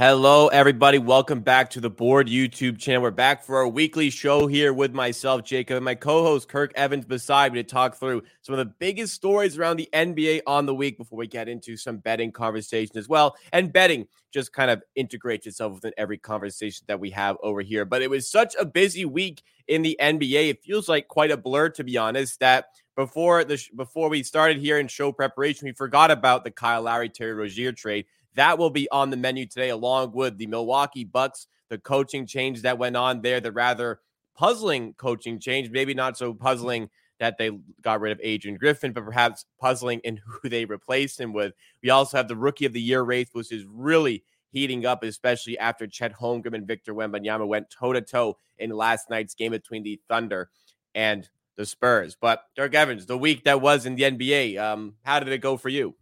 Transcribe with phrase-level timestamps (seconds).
[0.00, 0.98] Hello, everybody.
[0.98, 3.02] Welcome back to the Board YouTube channel.
[3.02, 6.72] We're back for our weekly show here with myself, Jacob, and my co host, Kirk
[6.74, 10.64] Evans, beside me to talk through some of the biggest stories around the NBA on
[10.64, 13.36] the week before we get into some betting conversation as well.
[13.52, 17.84] And betting just kind of integrates itself within every conversation that we have over here.
[17.84, 20.48] But it was such a busy week in the NBA.
[20.48, 24.56] It feels like quite a blur, to be honest, that before the before we started
[24.56, 28.06] here in show preparation, we forgot about the Kyle Lowry Terry Rozier trade.
[28.40, 32.62] That will be on the menu today, along with the Milwaukee Bucks, the coaching change
[32.62, 34.00] that went on there, the rather
[34.34, 37.50] puzzling coaching change, maybe not so puzzling that they
[37.82, 41.52] got rid of Adrian Griffin, but perhaps puzzling in who they replaced him with.
[41.82, 45.58] We also have the rookie of the year race, which is really heating up, especially
[45.58, 49.82] after Chet Holmgren and Victor Wembanyama went toe to toe in last night's game between
[49.82, 50.48] the Thunder
[50.94, 52.16] and the Spurs.
[52.18, 55.58] But Kirk Evans, the week that was in the NBA, um, how did it go
[55.58, 55.94] for you?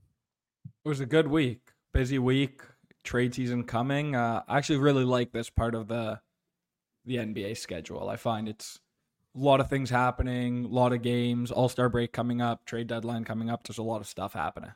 [0.85, 2.63] It was a good week busy week,
[3.05, 4.15] trade season coming.
[4.15, 6.21] Uh, I actually really like this part of the
[7.05, 8.09] the NBA schedule.
[8.09, 8.79] I find it's
[9.35, 12.87] a lot of things happening, a lot of games, All Star break coming up, trade
[12.87, 13.67] deadline coming up.
[13.67, 14.73] There's a lot of stuff happening.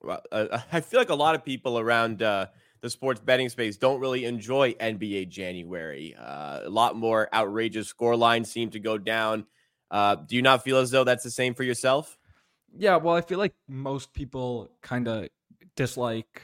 [0.00, 2.46] Well, uh, I feel like a lot of people around uh,
[2.80, 6.14] the sports betting space don't really enjoy NBA January.
[6.18, 9.46] Uh, a lot more outrageous score lines seem to go down.
[9.90, 12.18] Uh, do you not feel as though that's the same for yourself?
[12.76, 15.28] Yeah, well, I feel like most people kind of
[15.78, 16.42] dislike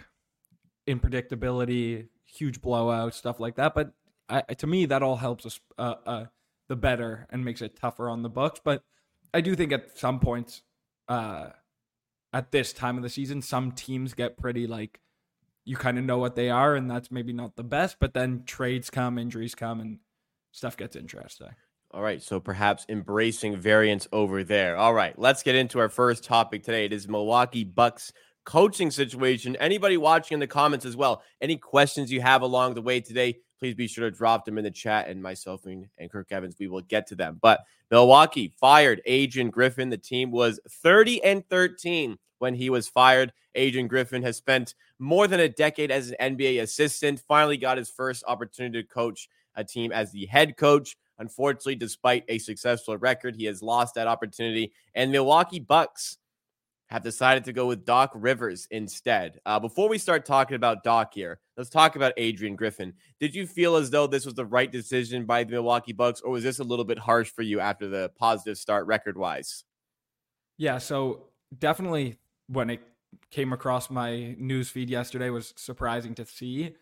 [0.88, 3.74] unpredictability, huge blowout, stuff like that.
[3.74, 3.92] But
[4.28, 6.24] I, to me, that all helps us uh, uh,
[6.68, 8.60] the better and makes it tougher on the books.
[8.62, 8.82] But
[9.34, 10.62] I do think at some points,
[11.08, 11.48] uh,
[12.32, 15.00] at this time of the season, some teams get pretty like
[15.64, 17.96] you kind of know what they are, and that's maybe not the best.
[17.98, 19.98] But then trades come, injuries come, and
[20.52, 21.56] stuff gets interesting.
[21.90, 24.76] All right, so perhaps embracing variance over there.
[24.76, 26.84] All right, let's get into our first topic today.
[26.84, 28.12] It is Milwaukee Bucks
[28.44, 29.56] coaching situation.
[29.56, 33.38] Anybody watching in the comments as well, any questions you have along the way today,
[33.58, 35.08] please be sure to drop them in the chat.
[35.08, 37.38] And myself and, and Kirk Evans, we will get to them.
[37.40, 37.60] But
[37.90, 39.90] Milwaukee fired Adrian Griffin.
[39.90, 43.32] The team was 30 and 13 when he was fired.
[43.54, 47.90] Adrian Griffin has spent more than a decade as an NBA assistant, finally got his
[47.90, 50.96] first opportunity to coach a team as the head coach.
[51.18, 54.72] Unfortunately, despite a successful record, he has lost that opportunity.
[54.94, 56.18] And Milwaukee Bucks
[56.94, 59.40] have decided to go with Doc Rivers instead.
[59.44, 62.92] Uh, before we start talking about Doc here, let's talk about Adrian Griffin.
[63.18, 66.30] Did you feel as though this was the right decision by the Milwaukee Bucks, or
[66.30, 69.64] was this a little bit harsh for you after the positive start record wise?
[70.56, 71.24] Yeah, so
[71.58, 72.80] definitely when it
[73.28, 76.76] came across my news feed yesterday was surprising to see.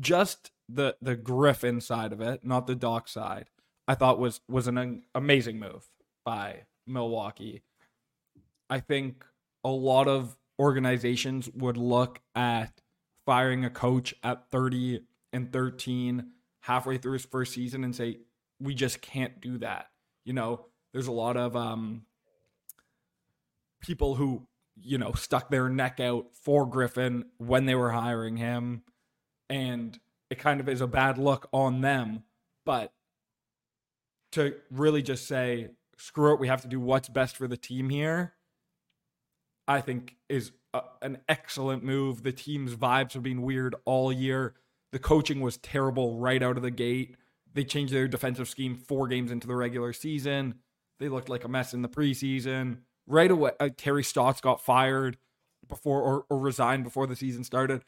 [0.00, 3.46] Just the the Griffin side of it, not the Doc side,
[3.88, 5.88] I thought was was an amazing move
[6.26, 7.62] by Milwaukee
[8.70, 9.24] I think
[9.64, 12.80] a lot of organizations would look at
[13.26, 15.02] firing a coach at 30
[15.32, 16.30] and 13
[16.60, 18.18] halfway through his first season and say,
[18.60, 19.86] we just can't do that.
[20.24, 22.02] You know, there's a lot of um,
[23.80, 24.46] people who,
[24.80, 28.82] you know, stuck their neck out for Griffin when they were hiring him.
[29.50, 29.98] And
[30.30, 32.22] it kind of is a bad look on them.
[32.64, 32.92] But
[34.32, 37.90] to really just say, screw it, we have to do what's best for the team
[37.90, 38.34] here
[39.68, 42.22] I think is a, an excellent move.
[42.22, 44.54] The team's vibes have been weird all year.
[44.92, 47.16] The coaching was terrible right out of the gate.
[47.54, 50.56] They changed their defensive scheme four games into the regular season.
[50.98, 52.78] They looked like a mess in the preseason.
[53.06, 55.18] Right away, uh, Terry Stotts got fired
[55.68, 57.82] before or, or resigned before the season started.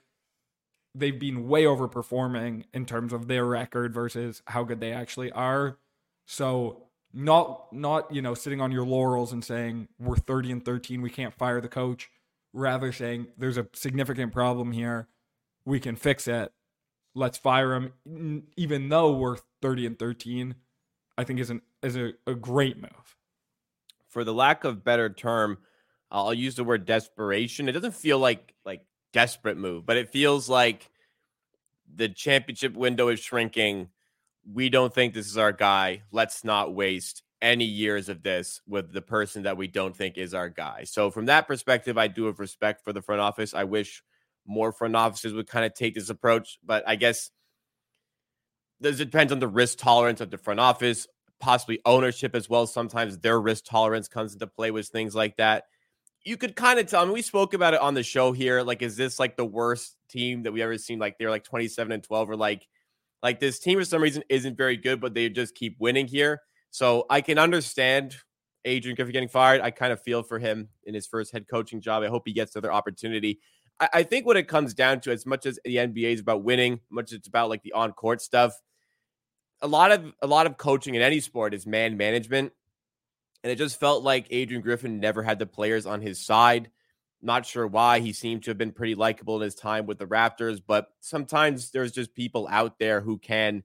[0.94, 5.78] They've been way overperforming in terms of their record versus how good they actually are.
[6.26, 6.83] So
[7.14, 11.10] not not you know sitting on your laurels and saying we're 30 and 13 we
[11.10, 12.10] can't fire the coach.
[12.52, 15.08] Rather saying there's a significant problem here
[15.64, 16.52] we can fix it
[17.14, 18.48] let's fire him.
[18.56, 20.54] Even though we're 30 and 13
[21.16, 23.16] i think is an is a, a great move.
[24.08, 25.58] For the lack of better term
[26.10, 27.68] i'll use the word desperation.
[27.68, 30.90] It doesn't feel like like desperate move but it feels like
[31.94, 33.88] the championship window is shrinking
[34.50, 36.02] we don't think this is our guy.
[36.12, 40.34] Let's not waste any years of this with the person that we don't think is
[40.34, 40.84] our guy.
[40.84, 43.54] So from that perspective, I do have respect for the front office.
[43.54, 44.02] I wish
[44.46, 47.30] more front offices would kind of take this approach, but I guess
[48.80, 51.06] this depends on the risk tolerance of the front office,
[51.40, 52.66] possibly ownership as well.
[52.66, 55.64] Sometimes their risk tolerance comes into play with things like that.
[56.24, 57.02] You could kind of tell.
[57.02, 58.62] I mean, we spoke about it on the show here.
[58.62, 60.98] Like, is this like the worst team that we ever seen?
[60.98, 62.66] Like, they're like 27 and 12, or like,
[63.24, 66.42] like this team for some reason isn't very good, but they just keep winning here.
[66.70, 68.14] So I can understand
[68.66, 69.62] Adrian Griffin getting fired.
[69.62, 72.02] I kind of feel for him in his first head coaching job.
[72.02, 73.40] I hope he gets another opportunity.
[73.80, 76.44] I, I think what it comes down to, as much as the NBA is about
[76.44, 78.52] winning, much as it's about like the on court stuff,
[79.62, 82.52] a lot of a lot of coaching in any sport is man management.
[83.42, 86.70] And it just felt like Adrian Griffin never had the players on his side.
[87.24, 88.00] Not sure why.
[88.00, 91.70] He seemed to have been pretty likable in his time with the Raptors, but sometimes
[91.70, 93.62] there's just people out there who can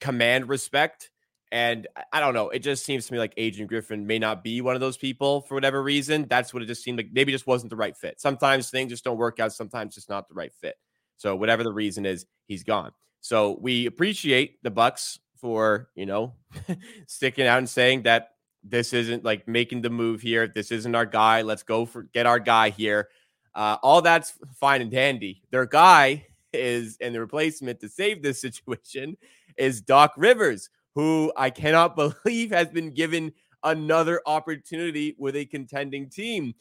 [0.00, 1.10] command respect
[1.54, 2.48] and I don't know.
[2.48, 5.42] It just seems to me like Adrian Griffin may not be one of those people
[5.42, 6.26] for whatever reason.
[6.28, 7.10] That's what it just seemed like.
[7.12, 8.20] Maybe just wasn't the right fit.
[8.20, 9.52] Sometimes things just don't work out.
[9.52, 10.74] Sometimes it's not the right fit.
[11.16, 12.90] So whatever the reason is, he's gone.
[13.20, 16.34] So we appreciate the Bucks for you know
[17.06, 18.30] sticking out and saying that
[18.64, 20.46] this isn't like making the move here.
[20.46, 21.42] This isn't our guy.
[21.42, 23.08] Let's go for get our guy here.
[23.54, 25.42] Uh, all that's fine and dandy.
[25.50, 29.16] Their guy is, and the replacement to save this situation
[29.56, 33.32] is Doc Rivers who I cannot believe has been given
[33.62, 36.54] another opportunity with a contending team.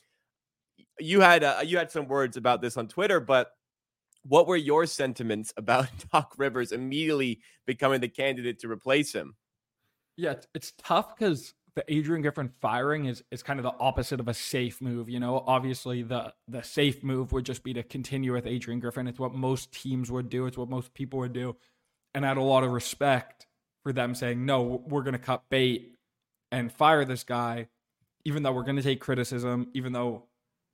[1.00, 3.52] You had uh, you had some words about this on Twitter, but
[4.24, 9.36] what were your sentiments about Doc Rivers immediately becoming the candidate to replace him?
[10.16, 14.28] Yeah, it's tough because the Adrian Griffin firing is is kind of the opposite of
[14.28, 15.10] a safe move.
[15.10, 19.08] You know, obviously the the safe move would just be to continue with Adrian Griffin.
[19.08, 20.46] It's what most teams would do.
[20.46, 21.56] It's what most people would do.
[22.14, 23.48] And I had a lot of respect
[23.81, 25.96] for them saying, no, we're going to cut bait
[26.52, 27.68] and fire this guy,
[28.24, 30.24] even though we're going to take criticism, even though,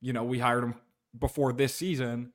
[0.00, 0.74] you know, we hired him
[1.18, 2.32] before this season.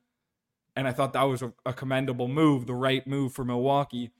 [0.74, 4.10] And I thought that was a, a commendable move, the right move for Milwaukee.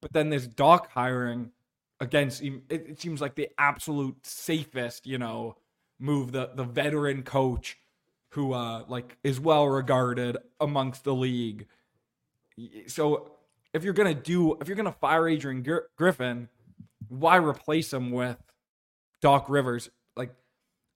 [0.00, 1.52] But then this Doc hiring
[2.00, 5.56] against, it, it seems like the absolute safest, you know,
[5.98, 7.76] move, the, the veteran coach
[8.30, 11.66] who, uh, like, is well regarded amongst the league.
[12.86, 13.32] So
[13.72, 16.48] if you're gonna do if you're gonna fire Adrian Gr- Griffin,
[17.08, 18.38] why replace him with
[19.20, 19.90] Doc Rivers?
[20.16, 20.34] Like,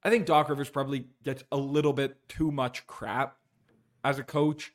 [0.02, 3.36] I think Doc Rivers probably gets a little bit too much crap
[4.02, 4.72] as a coach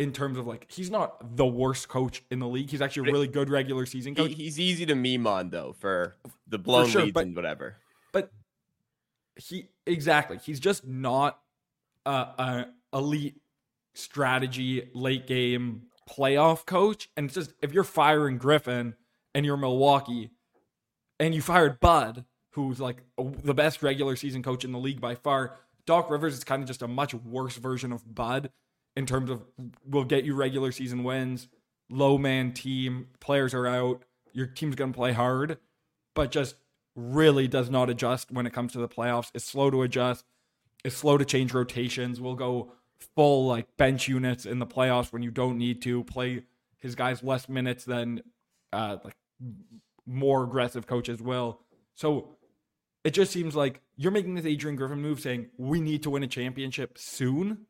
[0.00, 2.70] in terms of like he's not the worst coach in the league.
[2.70, 4.30] He's actually a really good regular season coach.
[4.30, 6.16] He, he's easy to meme on though for
[6.48, 7.76] the blown for sure, leads but, and whatever.
[8.10, 8.32] But
[9.36, 11.38] he exactly he's just not
[12.06, 13.42] a, a elite
[13.92, 17.10] strategy late game playoff coach.
[17.14, 18.94] And it's just if you're firing Griffin
[19.34, 20.30] and you're Milwaukee
[21.18, 25.14] and you fired Bud, who's like the best regular season coach in the league by
[25.14, 28.50] far, Doc Rivers is kind of just a much worse version of Bud
[29.00, 29.42] in terms of
[29.88, 31.48] will get you regular season wins,
[31.88, 35.58] low man team, players are out, your team's going to play hard,
[36.14, 36.54] but just
[36.94, 39.30] really does not adjust when it comes to the playoffs.
[39.34, 40.26] It's slow to adjust.
[40.84, 42.20] It's slow to change rotations.
[42.20, 42.72] We'll go
[43.16, 46.42] full like bench units in the playoffs when you don't need to play
[46.76, 48.22] his guys less minutes than
[48.74, 49.16] uh like
[50.06, 51.60] more aggressive coaches will.
[51.94, 52.36] So
[53.02, 56.22] it just seems like you're making this Adrian Griffin move saying we need to win
[56.22, 57.66] a championship soon.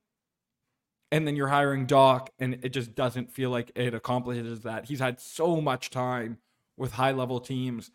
[1.12, 4.86] And then you're hiring Doc, and it just doesn't feel like it accomplishes that.
[4.86, 6.38] He's had so much time
[6.76, 7.90] with high level teams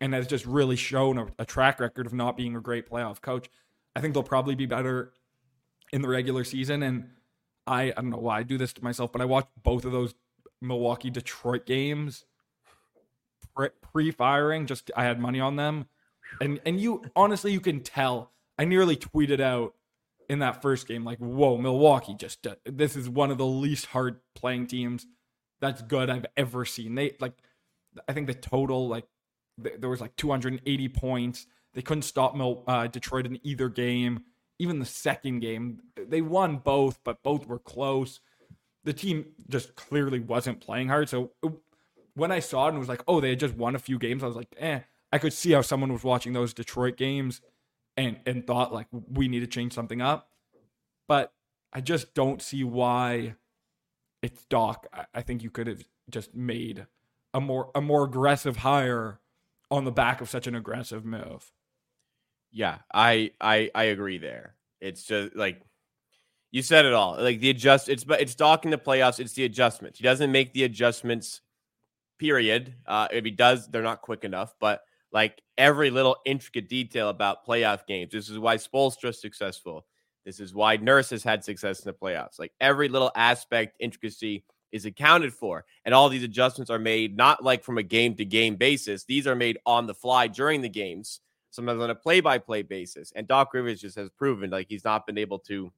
[0.00, 3.20] and has just really shown a, a track record of not being a great playoff
[3.20, 3.48] coach.
[3.94, 5.12] I think they'll probably be better
[5.92, 6.82] in the regular season.
[6.82, 7.10] And
[7.66, 9.92] I, I don't know why I do this to myself, but I watched both of
[9.92, 10.14] those
[10.60, 12.24] Milwaukee Detroit games
[13.82, 14.66] pre firing.
[14.66, 15.86] Just I had money on them.
[16.40, 18.32] And and you honestly you can tell.
[18.58, 19.74] I nearly tweeted out
[20.28, 23.86] in that first game like, "Whoa, Milwaukee just uh, this is one of the least
[23.86, 25.06] hard playing teams
[25.60, 27.34] that's good I've ever seen." They like
[28.08, 29.06] I think the total like
[29.62, 31.46] th- there was like 280 points.
[31.74, 34.24] They couldn't stop Mil- uh, Detroit in either game
[34.58, 38.20] even the second game, they won both, but both were close.
[38.84, 41.08] The team just clearly wasn't playing hard.
[41.08, 41.50] So uh,
[42.14, 44.22] when I saw it and was like, oh, they had just won a few games,
[44.22, 44.80] I was like, eh.
[45.12, 47.40] I could see how someone was watching those Detroit games
[47.96, 50.30] and and thought like we need to change something up.
[51.08, 51.32] But
[51.72, 53.34] I just don't see why
[54.22, 54.86] it's Doc.
[54.92, 56.86] I, I think you could have just made
[57.34, 59.20] a more a more aggressive hire
[59.70, 61.52] on the back of such an aggressive move.
[62.50, 64.54] Yeah, I I I agree there.
[64.80, 65.60] It's just like
[66.50, 67.16] you said it all.
[67.20, 69.98] Like the adjust it's but it's docking the playoffs, it's the adjustments.
[69.98, 71.40] He doesn't make the adjustments
[72.18, 72.74] period.
[72.86, 74.82] Uh if he does, they're not quick enough, but
[75.12, 78.12] like every little intricate detail about playoff games.
[78.12, 79.86] This is why Spoelstra is successful.
[80.24, 82.38] This is why Nurse has had success in the playoffs.
[82.38, 85.64] Like every little aspect, intricacy is accounted for.
[85.84, 89.04] And all these adjustments are made not like from a game to game basis.
[89.04, 91.20] These are made on the fly during the games,
[91.50, 93.12] sometimes on a play by play basis.
[93.14, 95.72] And Doc Rivers just has proven like he's not been able to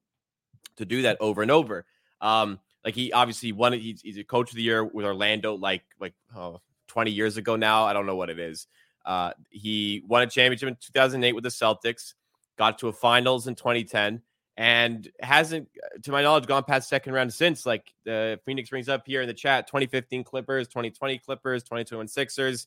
[0.76, 1.84] to do that over and over.
[2.20, 3.72] Um, like he obviously won.
[3.74, 7.56] He's, he's a coach of the year with Orlando, like like oh, 20 years ago
[7.56, 7.84] now.
[7.84, 8.66] I don't know what it is.
[9.08, 12.12] Uh, he won a championship in 2008 with the Celtics,
[12.58, 14.20] got to a finals in 2010,
[14.58, 15.66] and hasn't,
[16.02, 17.64] to my knowledge, gone past second round since.
[17.64, 22.66] Like the Phoenix brings up here in the chat 2015 Clippers, 2020 Clippers, 2021 Sixers.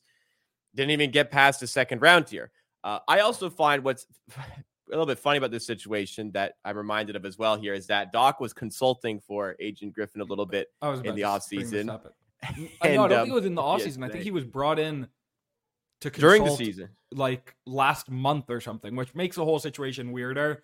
[0.74, 2.50] Didn't even get past the second round here.
[2.82, 4.42] Uh, I also find what's a
[4.88, 8.10] little bit funny about this situation that I'm reminded of as well here is that
[8.10, 12.00] Doc was consulting for Adrian Griffin a little bit in the offseason.
[12.42, 14.00] and, I, no, I don't um, think it was in the offseason.
[14.00, 15.06] Yeah, I think he was brought in
[16.02, 20.62] to during the season, like last month or something, which makes the whole situation weirder.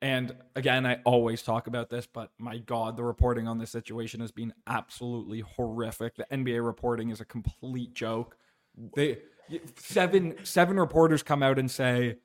[0.00, 4.20] And again, I always talk about this, but my God, the reporting on this situation
[4.20, 6.14] has been absolutely horrific.
[6.14, 8.36] The NBA reporting is a complete joke.
[8.94, 9.18] They
[9.76, 12.18] seven seven reporters come out and say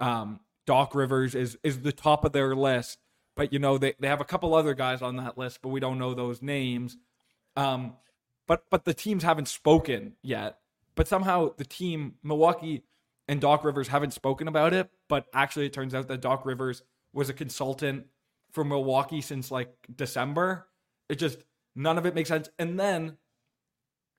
[0.00, 2.98] um, Doc Rivers is is the top of their list,
[3.34, 5.80] but you know they, they have a couple other guys on that list, but we
[5.80, 6.96] don't know those names.
[7.56, 7.94] Um,
[8.46, 10.58] but but the teams haven't spoken yet.
[11.00, 12.84] But somehow the team Milwaukee
[13.26, 14.90] and Doc Rivers haven't spoken about it.
[15.08, 16.82] But actually, it turns out that Doc Rivers
[17.14, 18.04] was a consultant
[18.52, 20.68] for Milwaukee since like December.
[21.08, 21.38] It just
[21.74, 22.50] none of it makes sense.
[22.58, 23.16] And then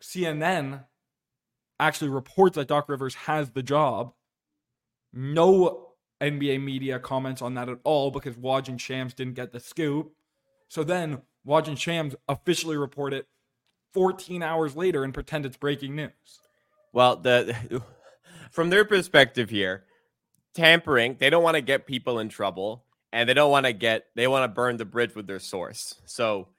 [0.02, 0.86] CNN
[1.80, 4.14] actually reports that Doc Rivers has the job.
[5.14, 9.60] No NBA media comments on that at all because Woj and Shams didn't get the
[9.60, 10.14] scoop.
[10.68, 13.28] So then Woj and Shams officially report it
[13.94, 16.40] 14 hours later and pretend it's breaking news.
[16.94, 17.56] Well, the
[18.52, 19.86] from their perspective here,
[20.54, 24.06] tampering, they don't want to get people in trouble and they don't want to get
[24.16, 25.96] they want to burn the bridge with their source.
[26.06, 26.50] So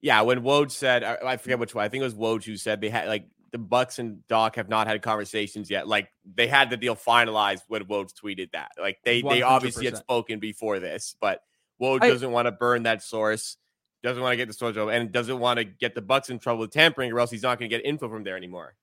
[0.00, 2.56] yeah, when Woj said I, I forget which one, I think it was Woj who
[2.56, 5.88] said they had like the Bucks and Doc have not had conversations yet.
[5.88, 8.72] Like they had the deal finalized when Woj tweeted that.
[8.78, 9.30] Like they 100%.
[9.30, 11.42] they obviously had spoken before this, but
[11.80, 13.56] Woj doesn't want to burn that source,
[14.02, 16.38] doesn't want to get the source over, and doesn't want to get the Bucks in
[16.38, 18.74] trouble with tampering, or else he's not going to get info from there anymore.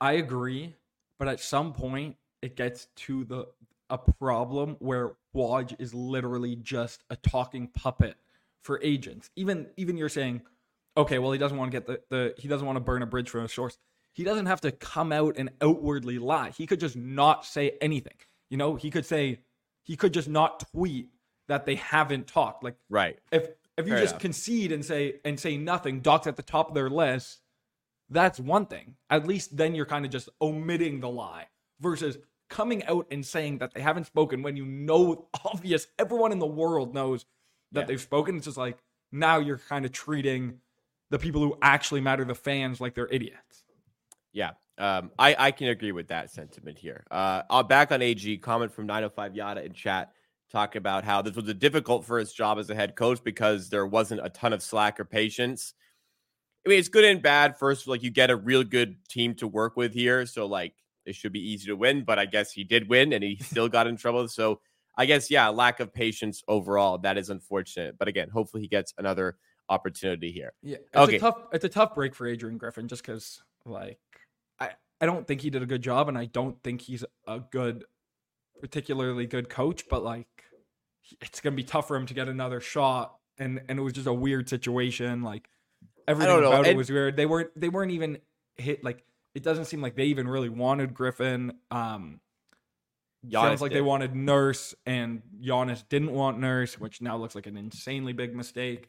[0.00, 0.74] I agree,
[1.18, 3.46] but at some point it gets to the
[3.90, 8.14] a problem where Woj is literally just a talking puppet
[8.62, 9.30] for agents.
[9.36, 10.42] Even even you're saying,
[10.96, 13.06] okay, well he doesn't want to get the, the he doesn't want to burn a
[13.06, 13.78] bridge from a source.
[14.12, 16.50] He doesn't have to come out and outwardly lie.
[16.50, 18.16] He could just not say anything.
[18.48, 19.40] You know, he could say
[19.82, 21.10] he could just not tweet
[21.48, 22.64] that they haven't talked.
[22.64, 23.18] Like right.
[23.32, 24.22] If if you Fair just enough.
[24.22, 27.40] concede and say and say nothing, Doc's at the top of their list,
[28.10, 28.96] that's one thing.
[29.08, 31.46] At least then you're kind of just omitting the lie
[31.80, 36.38] versus coming out and saying that they haven't spoken when you know obvious everyone in
[36.38, 37.24] the world knows
[37.72, 37.86] that yeah.
[37.86, 38.36] they've spoken.
[38.36, 38.78] It's just like
[39.12, 40.58] now you're kind of treating
[41.10, 43.64] the people who actually matter, the fans, like they're idiots.
[44.32, 47.04] Yeah, um, I, I can agree with that sentiment here.
[47.10, 50.12] Uh, I'll back on AG comment from 905 Yada in chat
[50.50, 53.70] talk about how this was a difficult for his job as a head coach because
[53.70, 55.74] there wasn't a ton of slack or patience.
[56.64, 57.58] I mean, it's good and bad.
[57.58, 60.74] First, like you get a real good team to work with here, so like
[61.06, 62.04] it should be easy to win.
[62.04, 64.28] But I guess he did win, and he still got in trouble.
[64.28, 64.60] So
[64.96, 66.98] I guess yeah, lack of patience overall.
[66.98, 67.96] That is unfortunate.
[67.98, 69.38] But again, hopefully he gets another
[69.70, 70.52] opportunity here.
[70.62, 70.76] Yeah.
[70.76, 71.16] It's okay.
[71.16, 73.98] A tough, it's a tough break for Adrian Griffin just because like
[74.58, 77.40] I I don't think he did a good job, and I don't think he's a
[77.40, 77.84] good,
[78.60, 79.88] particularly good coach.
[79.88, 80.44] But like,
[81.22, 83.16] it's gonna be tough for him to get another shot.
[83.38, 85.22] And and it was just a weird situation.
[85.22, 85.48] Like
[86.10, 87.16] everything about it was weird.
[87.16, 88.18] They weren't they weren't even
[88.56, 91.52] hit like it doesn't seem like they even really wanted Griffin.
[91.70, 92.20] Um
[93.26, 93.76] Giannis sounds like did.
[93.76, 98.34] they wanted Nurse and Giannis didn't want Nurse, which now looks like an insanely big
[98.34, 98.88] mistake.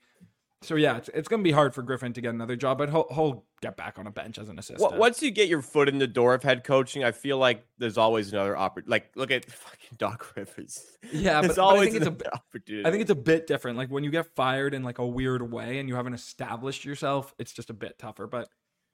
[0.63, 2.89] So yeah, it's, it's going to be hard for Griffin to get another job, but
[2.91, 4.95] he'll, he'll get back on a bench as an assistant.
[4.95, 7.97] once you get your foot in the door of head coaching, I feel like there's
[7.97, 8.91] always another opportunity.
[8.91, 10.85] Like look at fucking Doc Rivers.
[11.11, 12.87] Yeah, but, always but I think it's a opportunity.
[12.87, 13.77] I think it's a bit different.
[13.77, 17.33] Like when you get fired in like a weird way and you haven't established yourself,
[17.39, 18.27] it's just a bit tougher.
[18.27, 18.47] But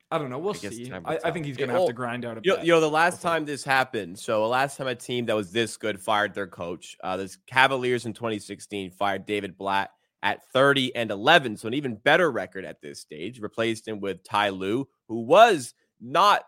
[0.09, 0.39] I don't know.
[0.39, 0.89] We'll I see.
[0.89, 2.63] I, I, think he's going to have to grind out a bit.
[2.63, 5.51] You know, the last time this happened, so the last time a team that was
[5.51, 9.91] this good fired their coach, uh, the Cavaliers in 2016 fired David Blatt
[10.27, 11.55] at 30 and 11.
[11.55, 13.39] So an even better record at this stage.
[13.39, 16.43] Replaced him with Ty Lue, who was not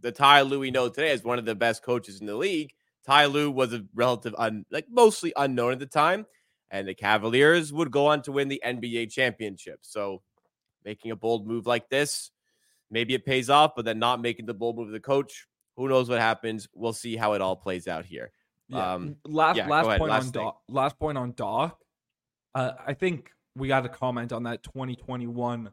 [0.00, 2.72] the Ty Lue we know today as one of the best coaches in the league.
[3.04, 6.26] Ty Lue was a relative, un, like mostly unknown at the time.
[6.70, 9.80] And the Cavaliers would go on to win the NBA championship.
[9.82, 10.22] So
[10.84, 12.30] making a bold move like this,
[12.88, 15.88] maybe it pays off, but then not making the bold move of the coach Who
[15.88, 16.68] knows what happens?
[16.72, 18.30] We'll see how it all plays out here.
[18.68, 18.94] Yeah.
[18.94, 20.44] Um, last yeah, last point Last on.
[20.44, 20.60] Doc.
[20.68, 21.80] Last point on Doc.
[22.54, 25.70] Uh, I think we got to comment on that 2021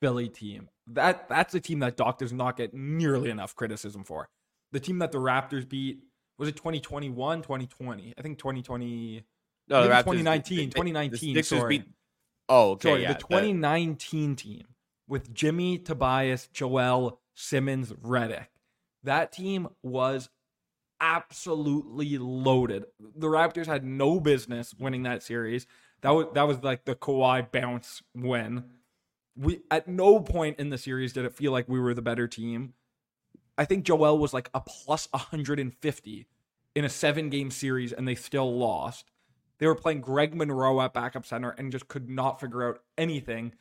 [0.00, 0.68] Philly team.
[0.86, 4.28] That that's a team that Doc does not get nearly enough criticism for.
[4.72, 6.00] The team that the Raptors beat
[6.38, 8.14] was it 2021, 2020?
[8.16, 9.24] I think 2020.
[9.68, 11.78] No, the Raptors- 2019, the- the- 2019, The sorry.
[11.78, 11.88] beat.
[12.48, 12.88] Oh, okay.
[12.88, 14.64] Sorry, yeah, the 2019 team
[15.06, 18.46] with Jimmy, Tobias, Joel, Simmons, Redick.
[19.04, 20.30] That team was
[21.00, 22.84] absolutely loaded.
[22.98, 25.66] The Raptors had no business winning that series.
[26.02, 28.64] That was that was like the Kawhi bounce win.
[29.36, 32.26] We at no point in the series did it feel like we were the better
[32.26, 32.74] team.
[33.58, 36.26] I think Joel was like a plus 150
[36.74, 39.10] in a seven game series and they still lost.
[39.58, 43.52] They were playing Greg Monroe at backup center and just could not figure out anything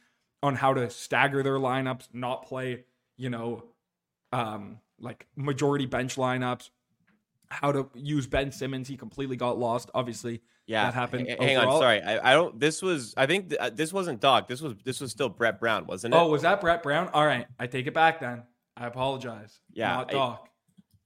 [0.41, 2.85] on how to stagger their lineups, not play,
[3.17, 3.65] you know,
[4.31, 6.69] um, like majority bench lineups,
[7.51, 8.87] how to use Ben Simmons.
[8.87, 9.89] He completely got lost.
[9.93, 12.01] Obviously, Yeah, that happened H- Hang on, sorry.
[12.01, 12.59] I, I don't.
[12.59, 13.13] This was.
[13.17, 14.47] I think th- uh, this wasn't Doc.
[14.47, 14.75] This was.
[14.83, 16.17] This was still Brett Brown, wasn't it?
[16.17, 17.09] Oh, was that Brett Brown?
[17.13, 18.43] All right, I take it back then.
[18.77, 19.59] I apologize.
[19.73, 20.49] Yeah, not I- Doc.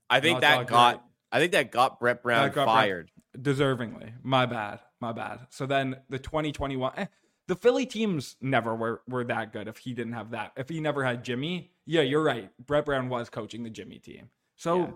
[0.09, 0.93] I think not that Doc, got.
[0.95, 1.01] right.
[1.31, 3.11] I think that got Brett Brown got Brett- fired.
[3.37, 4.13] deservingly.
[4.21, 4.79] My bad.
[5.01, 5.39] My bad.
[5.49, 7.05] So then the 2021 eh,
[7.47, 10.51] the Philly teams never were were that good if he didn't have that.
[10.55, 11.71] If he never had Jimmy.
[11.85, 12.49] Yeah, you're right.
[12.65, 14.29] Brett Brown was coaching the Jimmy team.
[14.55, 14.91] So Yeah.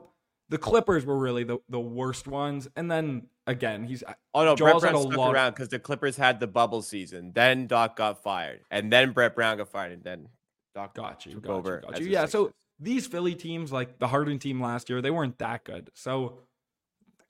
[0.50, 2.68] The Clippers were really the, the worst ones.
[2.76, 6.16] And then again, he's Oh no, Joel's Brett Brown stuck lot- around because the Clippers
[6.18, 7.32] had the bubble season.
[7.34, 10.30] Then Doc got fired, and then Brett Brown got fired, and then
[10.76, 11.34] Doc got you.
[11.34, 11.82] took Got over.
[11.86, 12.08] you, got you.
[12.08, 15.90] Yeah, so these Philly teams, like the Harden team last year, they weren't that good.
[15.96, 16.40] So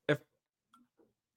[0.10, 0.18] if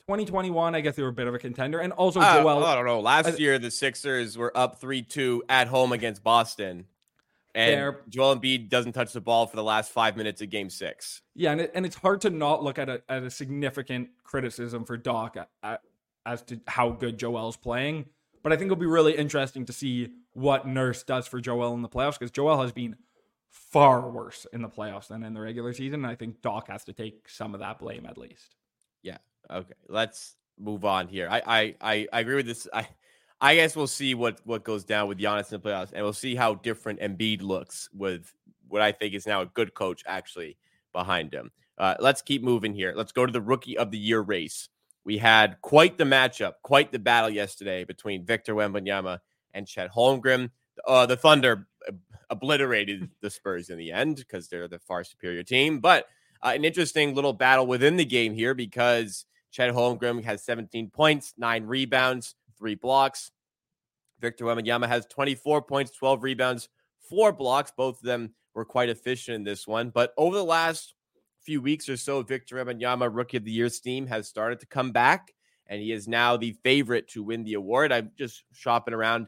[0.09, 1.79] 2021, I guess they were a bit of a contender.
[1.79, 3.01] And also Uh, Joel I don't know.
[3.01, 6.87] Last I- year, the Sixers were up three two at home against Boston,
[7.55, 7.97] and.
[8.09, 11.23] Joel Embiid doesn't touch the ball for the last five minutes of Game Six.
[11.35, 14.85] Yeah, and, it, and it's hard to not look at a, at a significant criticism
[14.85, 15.79] for Doc a- a-
[16.27, 18.07] as to how good Joel's playing.
[18.43, 21.83] But I think it'll be really interesting to see what Nurse does for Joel in
[21.83, 22.97] the playoffs because Joel has been
[23.49, 26.05] far worse in the playoffs than in the regular season.
[26.05, 28.55] And I think Doc has to take some of that blame at least.
[29.03, 29.19] Yeah.
[29.51, 31.29] Okay, let's move on here.
[31.31, 32.69] I I I, I agree with this.
[32.73, 32.87] I
[33.41, 36.13] I guess we'll see what what goes down with Giannis in the playoffs, and we'll
[36.13, 38.33] see how different Embiid looks with
[38.69, 40.57] what I think is now a good coach actually
[40.93, 41.51] behind him.
[41.79, 42.93] Uh, let's keep moving here.
[42.95, 44.69] Let's go to the rookie of the year race.
[45.05, 49.19] We had quite the matchup, quite the battle yesterday between Victor Wembanyama
[49.55, 50.51] and Chet Holmgren.
[50.87, 51.67] Uh, the Thunder
[52.29, 55.81] obliterated the Spurs in the end because they're the far superior team.
[55.81, 56.07] But
[56.43, 61.35] uh, an interesting little battle within the game here because Chet Holmgren has 17 points,
[61.39, 63.33] nine rebounds, three blocks.
[64.21, 66.69] Victor Wembanyama has 24 points, 12 rebounds,
[67.09, 67.73] four blocks.
[67.77, 69.91] Both of them were quite efficient in this one.
[69.91, 70.95] But over the last
[71.43, 74.93] few weeks or so, Victor Wembanyama, Rookie of the Year team, has started to come
[74.93, 75.33] back,
[75.67, 77.93] and he is now the favorite to win the award.
[77.93, 79.27] I'm just shopping around.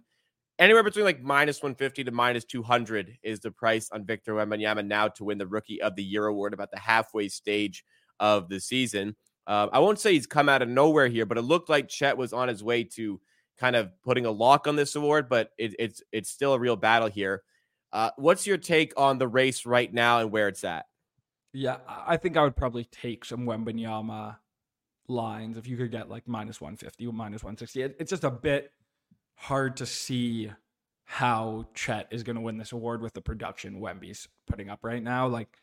[0.59, 5.09] Anywhere between like minus 150 to minus 200 is the price on Victor Wembanyama now
[5.09, 7.83] to win the Rookie of the Year award about the halfway stage
[8.21, 9.17] of the season.
[9.47, 12.17] Uh, I won't say he's come out of nowhere here, but it looked like Chet
[12.17, 13.21] was on his way to
[13.59, 16.77] kind of putting a lock on this award, but it, it's it's still a real
[16.77, 17.43] battle here.
[17.93, 20.87] Uh, what's your take on the race right now and where it's at?
[21.53, 24.37] Yeah, I think I would probably take some Wembanyama
[25.09, 27.83] lines if you could get like minus 150 or minus 160.
[27.83, 28.73] It, it's just a bit
[29.35, 30.51] hard to see
[31.05, 35.03] how Chet is going to win this award with the production Wemby's putting up right
[35.03, 35.27] now.
[35.27, 35.59] Like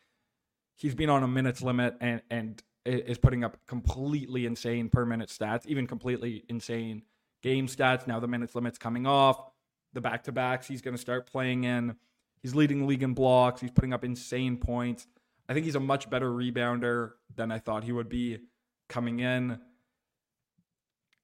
[0.76, 5.28] he's been on a minutes limit and and is putting up completely insane per minute
[5.28, 7.02] stats, even completely insane
[7.42, 8.06] game stats.
[8.06, 9.40] Now the minutes limit's coming off.
[9.92, 11.96] The back to backs he's going to start playing in.
[12.42, 13.60] He's leading the league in blocks.
[13.60, 15.06] He's putting up insane points.
[15.48, 18.38] I think he's a much better rebounder than I thought he would be
[18.88, 19.58] coming in.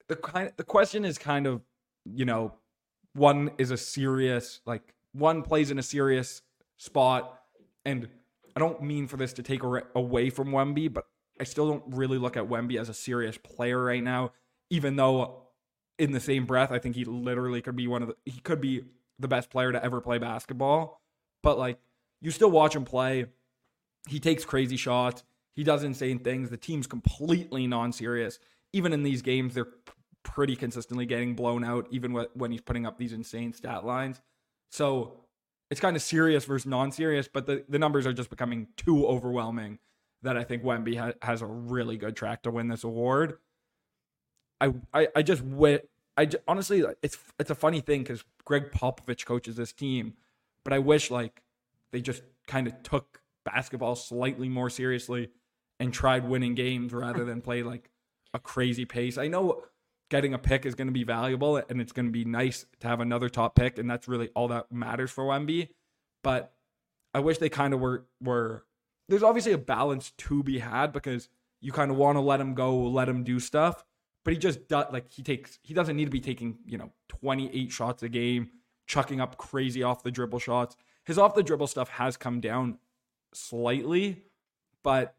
[0.08, 1.62] The kind the question is kind of,
[2.04, 2.54] you know,
[3.14, 6.42] one is a serious like one plays in a serious
[6.76, 7.40] spot
[7.84, 8.08] and
[8.54, 11.04] I don't mean for this to take away from Wemby, but
[11.40, 14.32] I still don't really look at Wemby as a serious player right now
[14.70, 15.42] even though
[15.98, 18.60] in the same breath I think he literally could be one of the he could
[18.60, 18.84] be
[19.18, 21.00] the best player to ever play basketball,
[21.42, 21.78] but like
[22.20, 23.26] you still watch him play
[24.06, 25.24] he takes crazy shots.
[25.54, 26.50] He does insane things.
[26.50, 28.38] The team's completely non-serious.
[28.72, 29.72] Even in these games, they're
[30.22, 34.20] pretty consistently getting blown out, even when he's putting up these insane stat lines.
[34.70, 35.24] So
[35.70, 39.78] it's kind of serious versus non-serious, but the, the numbers are just becoming too overwhelming
[40.22, 43.38] that I think Wemby ha- has a really good track to win this award.
[44.60, 45.88] I I, I just wit.
[46.16, 50.14] I j- honestly, it's it's a funny thing because Gregg Popovich coaches this team,
[50.64, 51.42] but I wish like
[51.92, 55.30] they just kind of took basketball slightly more seriously
[55.78, 57.90] and tried winning games rather than play like
[58.34, 59.18] a crazy pace.
[59.18, 59.62] I know
[60.10, 62.88] getting a pick is going to be valuable and it's going to be nice to
[62.88, 65.68] have another top pick and that's really all that matters for Wemby,
[66.22, 66.52] but
[67.14, 68.65] I wish they kind of were were
[69.08, 71.28] there's obviously a balance to be had because
[71.60, 73.84] you kind of want to let him go, let him do stuff,
[74.24, 76.92] but he just does like he takes he doesn't need to be taking, you know,
[77.08, 78.50] 28 shots a game,
[78.86, 80.76] chucking up crazy off the dribble shots.
[81.04, 82.78] His off the dribble stuff has come down
[83.32, 84.24] slightly,
[84.82, 85.14] but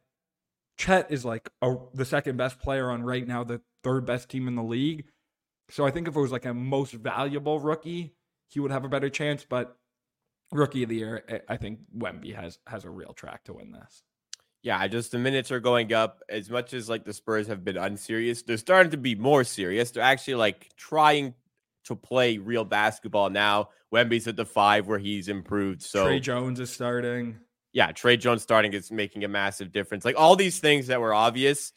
[0.77, 4.47] Chet is like a, the second best player on right now, the third best team
[4.47, 5.05] in the league.
[5.69, 8.13] So I think if it was like a most valuable rookie,
[8.49, 9.45] he would have a better chance.
[9.47, 9.76] But
[10.51, 13.71] rookie of the year, eh, I think Wemby has has a real track to win
[13.71, 14.03] this.
[14.63, 16.21] Yeah, just the minutes are going up.
[16.29, 19.91] As much as like the Spurs have been unserious, they're starting to be more serious.
[19.91, 21.35] They're actually like trying
[21.85, 23.69] to play real basketball now.
[23.93, 25.81] Wemby's at the five where he's improved.
[25.81, 27.37] So Tre Jones is starting.
[27.71, 30.03] Yeah, Tre Jones starting is making a massive difference.
[30.03, 31.71] Like all these things that were obvious.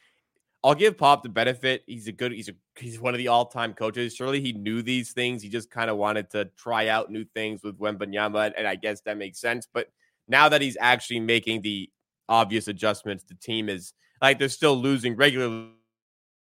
[0.63, 1.83] I'll give Pop the benefit.
[1.87, 4.15] He's a good, he's a he's one of the all-time coaches.
[4.15, 5.43] Surely he knew these things.
[5.43, 9.01] He just kind of wanted to try out new things with Wembanyama, and I guess
[9.03, 9.67] that makes sense.
[9.73, 9.89] But
[10.29, 11.89] now that he's actually making the
[12.29, 15.69] obvious adjustments, the team is like they're still losing regular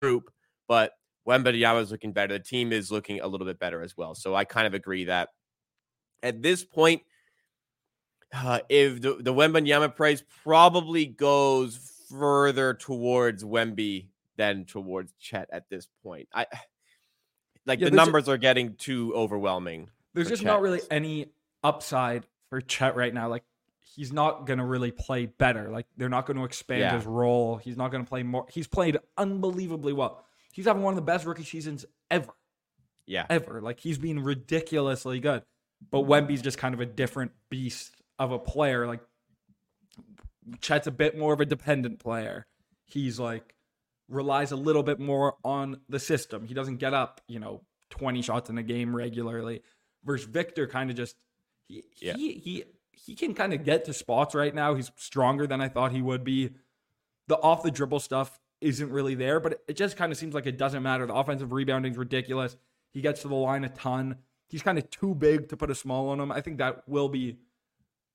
[0.02, 0.30] group,
[0.68, 0.92] but
[1.26, 2.34] Wembanyama is looking better.
[2.34, 4.14] The team is looking a little bit better as well.
[4.14, 5.30] So I kind of agree that
[6.22, 7.02] at this point,
[8.34, 15.68] uh, if the, the Wembanyama price probably goes further towards Wemby than towards Chet at
[15.68, 16.28] this point.
[16.34, 16.46] I
[17.66, 19.90] like yeah, the numbers are getting too overwhelming.
[20.14, 20.46] There's just Chet.
[20.46, 21.26] not really any
[21.62, 23.28] upside for Chet right now.
[23.28, 23.44] Like
[23.94, 25.70] he's not going to really play better.
[25.70, 26.96] Like they're not going to expand yeah.
[26.96, 27.56] his role.
[27.56, 28.46] He's not going to play more.
[28.50, 30.24] He's played unbelievably well.
[30.52, 32.32] He's having one of the best rookie seasons ever.
[33.06, 33.26] Yeah.
[33.28, 33.60] Ever.
[33.60, 35.42] Like he's been ridiculously good.
[35.90, 38.86] But Wemby's just kind of a different beast of a player.
[38.86, 39.00] Like
[40.60, 42.46] Chet's a bit more of a dependent player.
[42.84, 43.54] He's like
[44.08, 46.46] relies a little bit more on the system.
[46.46, 49.62] He doesn't get up, you know, 20 shots in a game regularly.
[50.04, 51.16] Versus Victor kind of just
[51.68, 52.16] he yeah.
[52.16, 54.74] he he he can kind of get to spots right now.
[54.74, 56.50] He's stronger than I thought he would be.
[57.28, 60.46] The off the dribble stuff isn't really there, but it just kind of seems like
[60.46, 61.06] it doesn't matter.
[61.06, 62.56] The offensive rebounding is ridiculous.
[62.92, 64.16] He gets to the line a ton.
[64.48, 66.32] He's kind of too big to put a small on him.
[66.32, 67.38] I think that will be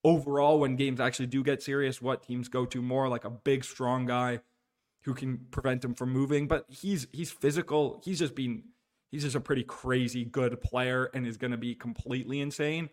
[0.04, 3.64] overall when games actually do get serious what teams go to more like a big
[3.64, 4.40] strong guy
[5.02, 6.48] who can prevent him from moving.
[6.48, 8.00] But he's he's physical.
[8.04, 8.64] He's just been
[9.10, 12.90] he's just a pretty crazy good player and is going to be completely insane.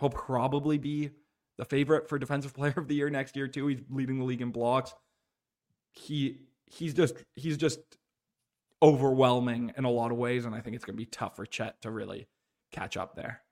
[0.00, 1.10] He'll probably be
[1.56, 3.66] the favorite for defensive player of the year next year too.
[3.66, 4.94] He's leading the league in blocks.
[5.92, 7.80] He he's just he's just
[8.82, 11.44] overwhelming in a lot of ways and i think it's going to be tough for
[11.44, 12.28] chet to really
[12.70, 13.42] catch up there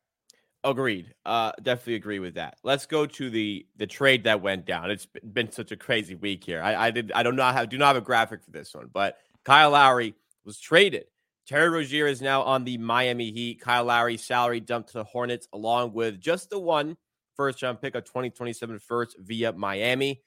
[0.67, 1.15] Agreed.
[1.25, 2.59] Uh, definitely agree with that.
[2.65, 4.91] Let's go to the the trade that went down.
[4.91, 6.61] It's been such a crazy week here.
[6.61, 7.13] I, I did.
[7.13, 7.67] I don't know.
[7.67, 11.05] Do not have a graphic for this one, but Kyle Lowry was traded.
[11.47, 13.61] Terry Rozier is now on the Miami Heat.
[13.61, 16.97] Kyle Lowry salary dumped to the Hornets, along with just the one
[17.37, 20.21] first round pick of 2027 first via Miami.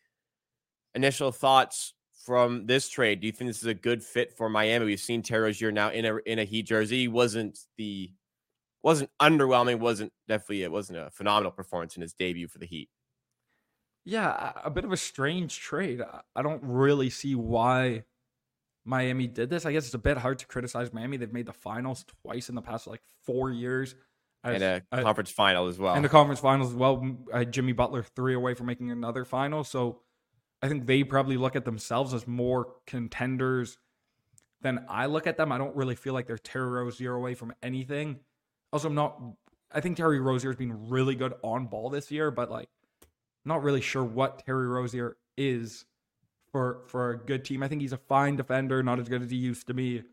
[0.95, 1.93] Initial thoughts
[2.25, 3.19] from this trade?
[3.19, 4.85] Do you think this is a good fit for Miami?
[4.85, 6.99] We've seen Terry Rozier now in a in a Heat jersey.
[6.99, 8.13] He wasn't the
[8.83, 9.79] wasn't underwhelming.
[9.79, 12.89] wasn't definitely it wasn't a phenomenal performance in his debut for the Heat.
[14.05, 16.01] Yeah, a bit of a strange trade.
[16.35, 18.03] I don't really see why
[18.85, 19.65] Miami did this.
[19.65, 21.17] I guess it's a bit hard to criticize Miami.
[21.17, 23.95] They've made the finals twice in the past like four years.
[24.43, 25.93] As, and a conference uh, final as well.
[25.93, 27.17] And the conference finals as well.
[27.31, 29.63] Uh, Jimmy Butler three away from making another final.
[29.63, 29.99] So
[30.61, 33.77] I think they probably look at themselves as more contenders
[34.61, 35.51] than I look at them.
[35.51, 38.21] I don't really feel like they're Terry Rozier away from anything.
[38.71, 39.19] Also, I'm not.
[39.71, 42.69] I think Terry Rozier has been really good on ball this year, but like,
[43.45, 45.85] not really sure what Terry Rozier is
[46.51, 47.63] for for a good team.
[47.63, 50.03] I think he's a fine defender, not as good as he used to be.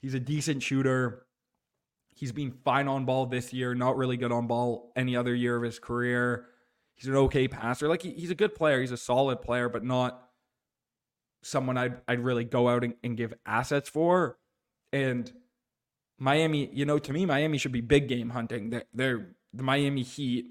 [0.00, 1.26] He's a decent shooter.
[2.14, 5.56] He's been fine on ball this year, not really good on ball any other year
[5.56, 6.46] of his career.
[6.94, 7.88] He's an okay passer.
[7.88, 8.80] Like he, he's a good player.
[8.80, 10.28] He's a solid player, but not
[11.42, 14.38] someone I'd I'd really go out and, and give assets for.
[14.92, 15.32] And
[16.18, 18.70] Miami, you know, to me, Miami should be big game hunting.
[18.70, 20.46] They're, they're the Miami Heat.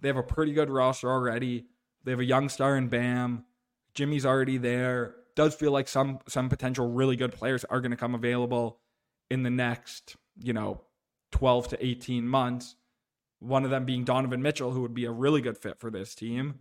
[0.00, 1.66] They have a pretty good roster already.
[2.04, 3.44] They have a young star in Bam.
[3.94, 5.16] Jimmy's already there.
[5.34, 8.78] Does feel like some some potential really good players are going to come available
[9.30, 10.82] in the next, you know,
[11.32, 12.76] 12 to 18 months.
[13.40, 16.14] One of them being Donovan Mitchell, who would be a really good fit for this
[16.14, 16.60] team.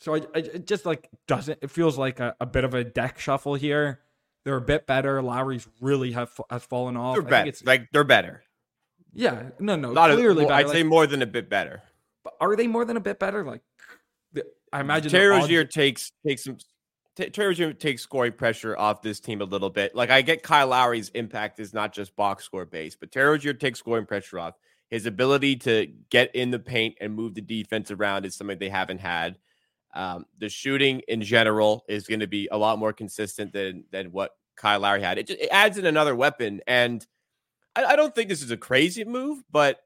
[0.00, 2.82] So I, I it just like doesn't it feels like a, a bit of a
[2.82, 4.00] deck shuffle here.
[4.44, 5.22] They're a bit better.
[5.22, 7.14] Lowry's really have has fallen off.
[7.14, 7.52] They're better.
[7.64, 8.42] Like they're better.
[9.14, 10.46] Yeah, no, no, Not clearly.
[10.46, 11.82] Well, I'd like, say more than a bit better.
[12.40, 13.44] Are they more than a bit better?
[13.44, 13.62] Like,
[14.72, 16.56] I imagine Terry their Rozier takes takes some
[17.14, 19.94] T- Terry Rozier takes scoring pressure off this team a little bit.
[19.94, 23.52] Like I get Kyle Lowry's impact is not just box score based, but Terry Rozier
[23.52, 24.54] takes scoring pressure off.
[24.90, 28.68] His ability to get in the paint and move the defense around is something they
[28.68, 29.38] haven't had.
[29.94, 34.12] Um, the shooting in general is going to be a lot more consistent than than
[34.12, 35.18] what Kyle Lowry had.
[35.18, 37.06] It, just, it adds in another weapon, and
[37.76, 39.80] I, I don't think this is a crazy move, but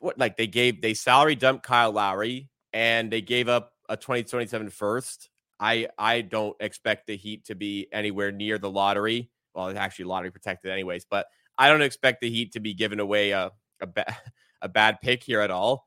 [0.00, 4.70] what like they gave they salary dumped Kyle Lowry and they gave up a 2027
[4.70, 5.28] first.
[5.58, 9.30] I I don't expect the Heat to be anywhere near the lottery.
[9.54, 11.26] Well, it's actually lottery protected anyways, but
[11.58, 14.16] I don't expect the Heat to be giving away a a, ba-
[14.62, 15.86] a bad pick here at all.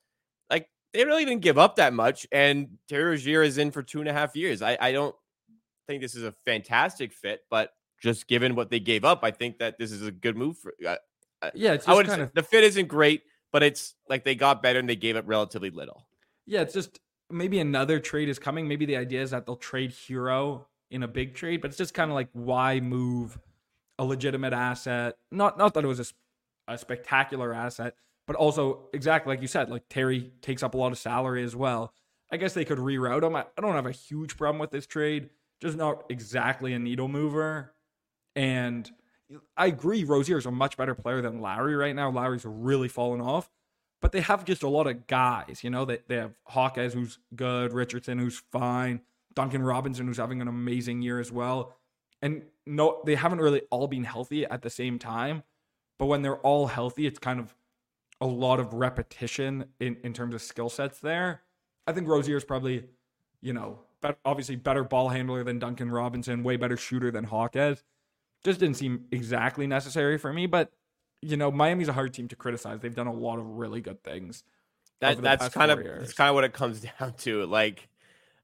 [0.94, 4.08] They really didn't give up that much, and Terry Rozier is in for two and
[4.08, 4.62] a half years.
[4.62, 5.16] I I don't
[5.88, 9.60] think this is a fantastic fit, but just given what they gave up, I think
[9.60, 10.74] that this is a good move for.
[10.86, 10.98] Uh,
[11.56, 14.62] yeah, it's I would kind of the fit isn't great, but it's like they got
[14.62, 16.06] better and they gave up relatively little.
[16.46, 18.68] yeah, it's just maybe another trade is coming.
[18.68, 21.94] Maybe the idea is that they'll trade Herro in a big trade, but it's just
[21.94, 23.40] kind of like why move
[23.98, 25.18] a legitimate asset?
[25.32, 26.14] Not not that it was
[26.68, 27.96] a spectacular asset,
[28.28, 31.56] but also exactly like you said, like Terry takes up a lot of salary as
[31.56, 31.94] well.
[32.32, 33.36] I guess they could reroute him.
[33.36, 35.30] I, I don't have a huge problem with this trade,
[35.62, 37.74] just not exactly a needle mover.
[38.36, 38.90] And
[39.56, 42.10] I agree, Rozier is a much better player than Lowry right now.
[42.10, 43.50] Lowry's really fallen off
[44.04, 45.62] but they have just a lot of guys.
[45.64, 49.00] You know, they, they have Hawkes, who's good, Richardson, who's fine,
[49.34, 51.74] Duncan Robinson, who's having an amazing year as well.
[52.22, 55.44] And no, they haven't really all been healthy at the same time.
[55.98, 57.56] But when they're all healthy, it's kind of
[58.24, 61.42] a lot of repetition in, in terms of skill sets there.
[61.86, 62.86] I think Rozier is probably,
[63.42, 63.80] you know,
[64.24, 67.84] obviously better ball handler than Duncan Robinson, way better shooter than Hawkes.
[68.46, 70.72] Just didn't seem exactly necessary for me, but
[71.22, 72.80] you know, Miami's a hard team to criticize.
[72.80, 74.44] They've done a lot of really good things.
[75.02, 77.46] That that's kind of four that's kind of what it comes down to.
[77.46, 77.90] Like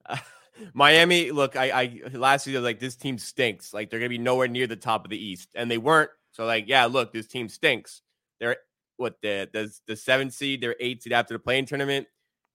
[0.05, 0.17] uh,
[0.73, 3.73] Miami, look, I, I last year like this team stinks.
[3.73, 6.09] Like they're gonna be nowhere near the top of the East, and they weren't.
[6.31, 8.01] So like, yeah, look, this team stinks.
[8.39, 8.57] They're
[8.99, 12.07] what the the the seven seed, they're eight seed after the play-in tournament,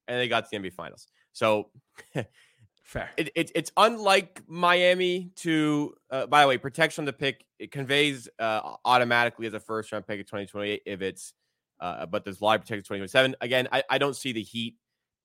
[0.09, 1.07] and they got to the NBA Finals.
[1.33, 1.71] So
[2.85, 3.11] Fair.
[3.17, 7.73] it, it, it's unlike Miami to, uh, by the way, protection on the pick, it
[7.73, 11.33] conveys uh, automatically as a first round pick of 2028 if it's,
[11.81, 13.37] uh, but there's live protection 2027.
[13.41, 14.77] Again, I, I don't see the Heat.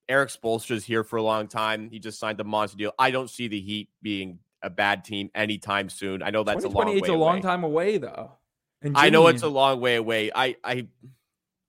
[0.07, 0.31] Eric
[0.71, 1.89] is here for a long time.
[1.91, 2.93] He just signed a monster deal.
[2.97, 6.23] I don't see the Heat being a bad team anytime soon.
[6.23, 7.41] I know that's a long way 2028's a long away.
[7.41, 8.31] time away, though.
[8.81, 10.31] And I know it's a long way away.
[10.33, 10.87] I I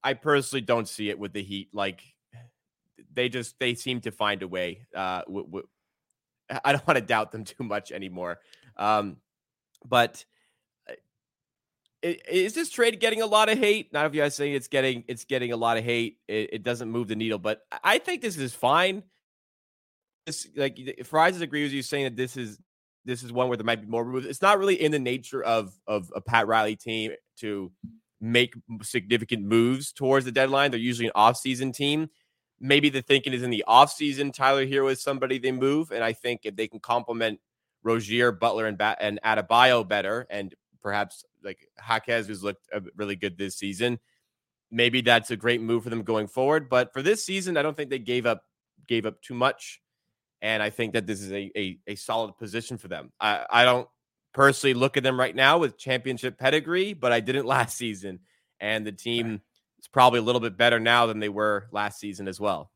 [0.02, 1.68] I personally don't see it with the Heat.
[1.72, 2.02] Like
[3.12, 4.86] they just they seem to find a way.
[4.94, 5.68] Uh, w- w-
[6.64, 8.38] I don't want to doubt them too much anymore.
[8.76, 9.16] Um,
[9.84, 10.24] but
[10.88, 10.94] uh,
[12.02, 13.92] is this trade getting a lot of hate?
[13.92, 16.18] Not if you guys saying it's getting it's getting a lot of hate.
[16.28, 19.02] It, it doesn't move the needle, but I- think this is fine.
[20.26, 22.58] This like Fries agree with you saying that this is
[23.10, 24.24] this is one where there might be more moves.
[24.24, 27.72] It's not really in the nature of of a Pat Riley team to
[28.20, 30.70] make significant moves towards the deadline.
[30.70, 32.08] They're usually an off-season team.
[32.60, 35.90] Maybe the thinking is in the offseason, Tyler Herro is somebody they move.
[35.90, 37.40] And I think if they can complement
[37.82, 43.16] Rozier, Butler, and ba- and Adebayo better, and perhaps like Jaquez, who's looked uh, really
[43.16, 43.98] good this season,
[44.70, 46.68] maybe that's a great move for them going forward.
[46.68, 48.44] But for this season, I don't think they gave up
[48.86, 49.80] gave up too much.
[50.42, 53.12] And I think that this is a a, a solid position for them.
[53.20, 53.88] I, I don't
[54.32, 58.20] personally look at them right now with championship pedigree, but I didn't last season.
[58.60, 59.40] And the team
[59.78, 62.70] is probably a little bit better now than they were last season as well.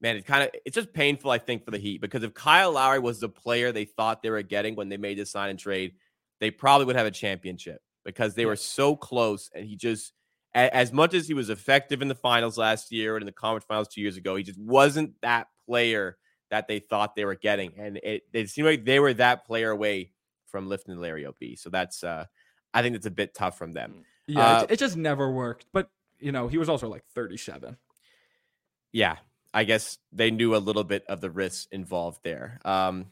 [0.00, 2.72] Man, it kind of it's just painful, I think, for the Heat because if Kyle
[2.72, 5.58] Lowry was the player they thought they were getting when they made this sign and
[5.58, 5.92] trade,
[6.40, 10.14] they probably would have a championship because they were so close and he just
[10.54, 13.64] as much as he was effective in the finals last year and in the conference
[13.66, 16.16] finals two years ago, he just wasn't that player
[16.50, 17.72] that they thought they were getting.
[17.78, 20.12] And it, it seemed like they were that player away
[20.46, 21.36] from lifting Larry OB.
[21.56, 22.24] So that's uh
[22.74, 24.04] I think it's a bit tough from them.
[24.26, 25.66] Yeah, Uh, it, it just never worked.
[25.72, 27.76] But you know, he was also like 37.
[28.92, 29.16] yeah,
[29.54, 32.60] I guess they knew a little bit of the risks involved there.
[32.64, 33.06] Um,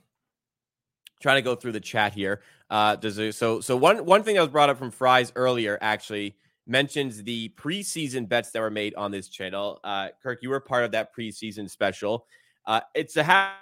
[1.21, 2.43] trying to go through the chat here.
[2.71, 5.79] Uh, does it, so so one one thing that was brought up from Fries earlier
[5.81, 6.37] actually
[6.69, 9.81] mentions the preseason bets that were made on this channel.
[9.83, 12.27] Uh, Kirk, you were part of that preseason special.
[12.67, 13.53] Uh, it's a half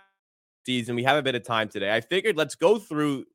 [0.66, 0.96] season.
[0.96, 1.94] We have a bit of time today.
[1.94, 3.26] I figured let's go through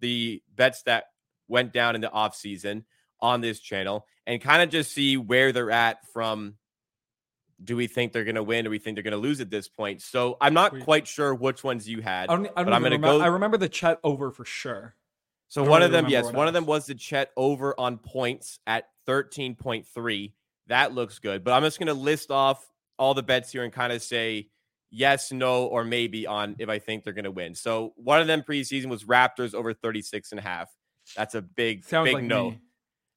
[0.00, 1.04] the bets that
[1.46, 2.84] went down in the off season
[3.20, 6.54] on this channel and kind of just see where they're at from
[7.62, 8.64] do we think they're going to win?
[8.64, 10.00] Do we think they're going to lose at this point?
[10.00, 12.28] So I'm not quite sure which ones you I had.
[12.28, 14.94] don't, I don't but I'm gonna remem- go- I remember the chat over for sure.
[15.48, 18.60] So one really of them, yes, one of them was the Chet over on points
[18.66, 20.32] at 13.3.
[20.66, 21.42] That looks good.
[21.42, 22.64] But I'm just going to list off
[22.98, 24.50] all the bets here and kind of say,
[24.90, 27.54] yes, no, or maybe on if I think they're going to win.
[27.54, 30.68] So one of them preseason was Raptors over 36 and a half.
[31.16, 32.50] That's a big, Sounds big like no.
[32.50, 32.60] me.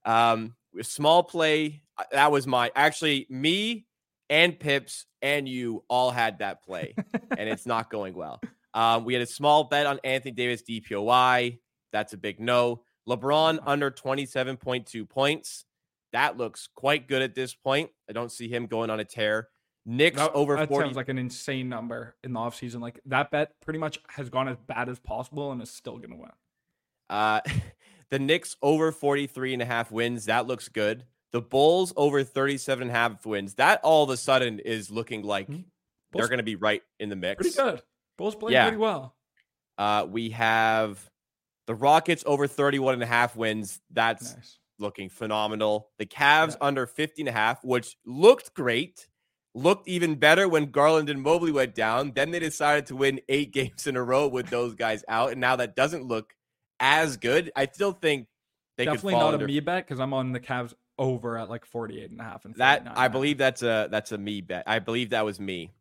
[0.05, 1.83] Um, small play.
[1.97, 3.85] uh, That was my actually me
[4.29, 6.95] and Pips and you all had that play,
[7.37, 8.39] and it's not going well.
[8.73, 11.59] Um, we had a small bet on Anthony Davis DPOY.
[11.91, 12.83] That's a big no.
[13.07, 15.65] LeBron under 27.2 points.
[16.13, 17.89] That looks quite good at this point.
[18.09, 19.49] I don't see him going on a tear.
[19.85, 20.85] Knicks That, over that 40.
[20.87, 22.81] sounds like an insane number in the offseason.
[22.81, 26.17] Like that bet pretty much has gone as bad as possible and is still gonna
[26.17, 26.29] win.
[27.09, 27.41] Uh,
[28.11, 30.25] the Knicks over 43 and a half wins.
[30.25, 31.05] That looks good.
[31.31, 33.55] The Bulls over 37 and a half wins.
[33.55, 35.61] That all of a sudden is looking like Hmm.
[36.11, 37.41] they're going to be right in the mix.
[37.41, 37.81] pretty good.
[38.17, 38.65] Bulls playing Yeah.
[38.65, 39.15] pretty well.
[39.77, 41.09] Uh, we have
[41.67, 43.79] the Rockets over 31 and a half wins.
[43.91, 44.59] That's Nice.
[44.79, 45.89] looking phenomenal.
[45.99, 46.57] The Cavs Yeah.
[46.67, 49.07] under 50 and a half, which looked great.
[49.53, 52.13] Looked even better when Garland and Mobley went down.
[52.13, 55.31] Then they decided to win eight games in a row with those guys out.
[55.31, 56.35] And now that doesn't look
[56.79, 57.51] as good.
[57.55, 58.27] I still think
[58.77, 61.37] they Definitely could fall not under a me bet because I'm on the Cavs over
[61.37, 64.41] at like 48 and a half and that I believe that's a that's a me
[64.41, 64.63] bet.
[64.67, 65.71] I believe that was me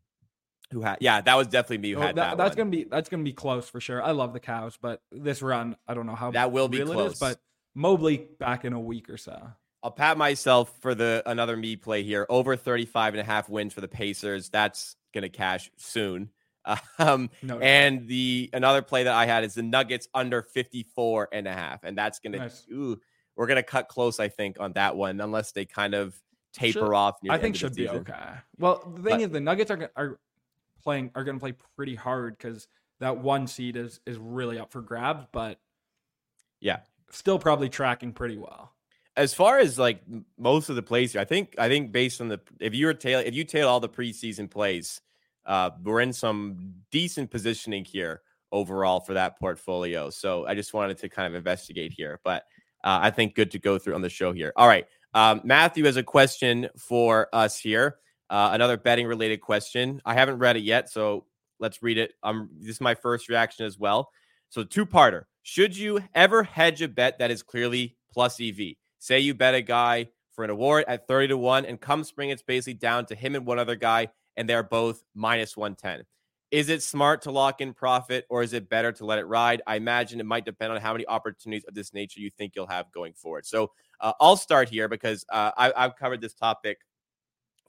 [0.73, 2.09] who had yeah, that was definitely me who half.
[2.09, 2.37] had Oh, that.
[2.39, 2.57] that's one.
[2.57, 4.03] gonna be that's gonna be close for sure.
[4.03, 7.13] I love the Cavs, but this run I don't know how That will be close.
[7.15, 7.39] is, but
[7.75, 9.51] Mobley back in a week or so.
[9.83, 12.27] I'll pat myself for the another me play here.
[12.29, 14.51] Over 35 and a half wins for the Pacers.
[14.51, 16.31] That's going to cash soon.
[16.99, 21.49] Um, No, and the another play that I had is the Nuggets under 54 and
[21.49, 21.83] a half.
[21.85, 22.67] And that's going to, Nice.
[22.71, 23.01] ooh,
[23.37, 26.15] we're going to cut close, I think, on that one, unless they kind of
[26.53, 27.23] taper Should- off.
[27.23, 28.13] near I the think should be okay.
[28.59, 30.19] Well, the thing But- is, the Nuggets are are
[30.83, 32.69] playing are going to play pretty hard because
[33.01, 35.59] that one seed is is really up for grabs, but
[36.61, 36.81] Yeah.
[37.11, 38.73] still probably tracking pretty well.
[39.17, 40.03] As far as like
[40.39, 42.95] most of the plays here, I think I think based on the if you were
[42.95, 45.01] tail if you tail all the preseason plays,
[45.47, 50.11] uh, we're in some decent positioning here overall for that portfolio.
[50.11, 52.45] So I just wanted to kind of investigate here, but
[52.85, 54.53] uh, I think good to go through on the show here.
[54.57, 57.97] All right, um, Matthew has a question for us here.
[58.31, 60.01] Uh, another betting related question.
[60.07, 61.27] I haven't read it yet, so
[61.59, 62.15] let's read it.
[62.23, 64.11] Um, this is my first reaction as well.
[64.49, 65.25] So two parter.
[65.43, 68.75] Should you ever hedge a bet that is clearly plus EV?
[69.01, 72.31] Say you bet a guy for an award at 30 to 1, and come spring,
[72.31, 76.05] it's basically down to him and one other guy, and they're both minus 110.
[76.51, 79.63] Is it smart to lock in profit or is it better to let it ride?
[79.67, 82.67] I imagine it might depend on how many opportunities of this nature you think you'll
[82.67, 83.47] have going forward.
[83.47, 86.79] So uh, I'll start here because uh, I, I've covered this topic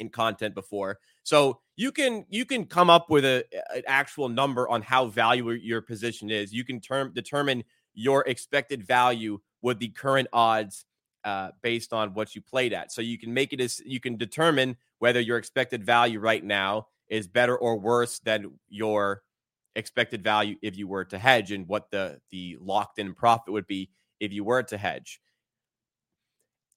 [0.01, 0.99] in content before.
[1.23, 5.55] So you can you can come up with a an actual number on how valuable
[5.55, 6.51] your position is.
[6.51, 10.85] You can term determine your expected value with the current odds
[11.23, 12.91] uh, based on what you played at.
[12.91, 16.87] So you can make it as you can determine whether your expected value right now
[17.09, 19.21] is better or worse than your
[19.75, 23.67] expected value if you were to hedge and what the the locked in profit would
[23.67, 25.21] be if you were to hedge.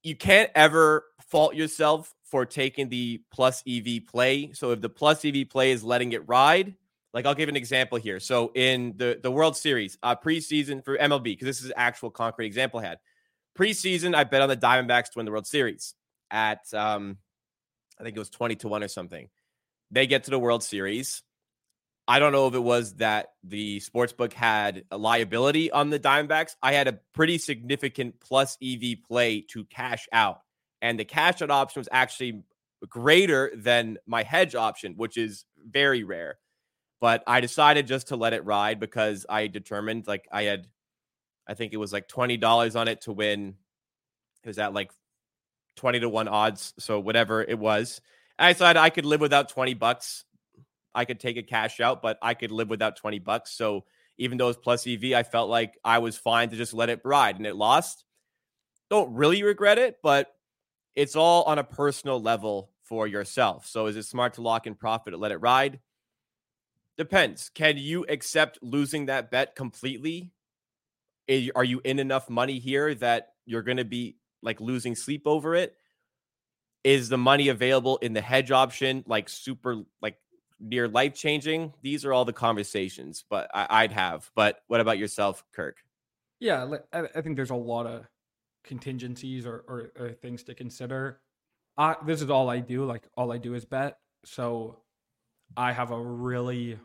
[0.04, 4.52] You can't ever fault yourself for taking the plus EV play.
[4.52, 6.74] So if the plus EV play is letting it ride,
[7.12, 8.20] like I'll give an example here.
[8.20, 12.46] So in the the World Series, uh preseason for MLB, because this is actual concrete
[12.46, 12.98] example I had.
[13.58, 15.94] Preseason, I bet on the Diamondbacks to win the World Series
[16.30, 17.18] at um
[17.98, 19.28] I think it was 20 to 1 or something.
[19.90, 21.22] They get to the World Series.
[22.06, 26.54] I don't know if it was that the sportsbook had a liability on the Diamondbacks.
[26.62, 30.40] I had a pretty significant plus EV play to cash out.
[30.82, 32.42] And the cash out option was actually
[32.88, 36.36] greater than my hedge option, which is very rare.
[37.00, 40.68] But I decided just to let it ride because I determined like I had,
[41.46, 43.54] I think it was like $20 on it to win.
[44.42, 44.90] It was at like
[45.76, 46.74] 20 to 1 odds.
[46.78, 48.02] So whatever it was.
[48.38, 50.24] I decided I could live without 20 bucks.
[50.94, 53.52] I could take a cash out, but I could live without 20 bucks.
[53.52, 53.84] So
[54.18, 57.00] even though it's plus EV, I felt like I was fine to just let it
[57.04, 58.04] ride and it lost.
[58.90, 60.32] Don't really regret it, but
[60.94, 63.66] it's all on a personal level for yourself.
[63.66, 65.80] So is it smart to lock in profit and let it ride?
[66.96, 67.48] Depends.
[67.48, 70.30] Can you accept losing that bet completely?
[71.56, 75.56] Are you in enough money here that you're going to be like losing sleep over
[75.56, 75.74] it?
[76.84, 80.18] Is the money available in the hedge option like super like
[80.64, 81.72] near life changing?
[81.82, 84.30] These are all the conversations, but I, I'd have.
[84.34, 85.76] But what about yourself, Kirk?
[86.40, 88.06] Yeah, I, I think there's a lot of
[88.64, 91.20] contingencies or, or, or things to consider.
[91.76, 92.84] I, this is all I do.
[92.84, 93.98] Like all I do is bet.
[94.24, 94.80] So
[95.56, 96.78] I have a really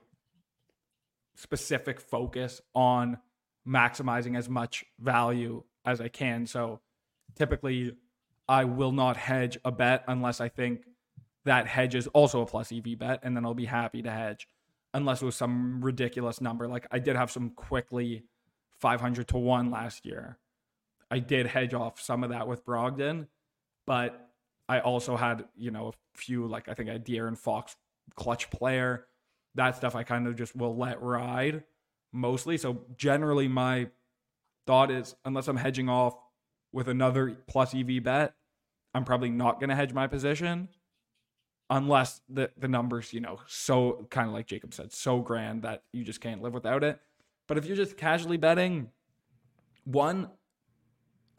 [1.35, 3.17] specific focus on
[3.67, 6.45] maximizing as much value as I can.
[6.45, 6.81] So
[7.35, 7.95] typically,
[8.47, 10.83] I will not hedge a bet unless I think
[11.49, 14.47] that hedge is also a plus EV bet, and then I'll be happy to hedge,
[14.93, 16.67] unless it was some ridiculous number.
[16.67, 18.25] Like I did have some Quickley
[18.77, 20.37] 500 to one last year.
[21.09, 23.25] I did hedge off some of that with Brogdon,
[23.87, 24.29] but
[24.67, 27.75] I also had you know a few like I think I had De'Aaron Fox
[28.15, 29.07] clutch player.
[29.55, 31.63] That stuff I kind of just will let ride
[32.13, 32.57] mostly.
[32.57, 33.89] So generally, my
[34.67, 36.13] thought is unless I'm hedging off
[36.71, 38.35] with another plus EV bet,
[38.93, 40.69] I'm probably not going to hedge my position
[41.69, 45.83] unless the the numbers, you know, so kind of like Jacob said, so grand that
[45.91, 46.99] you just can't live without it.
[47.47, 48.89] But if you're just casually betting,
[49.83, 50.29] one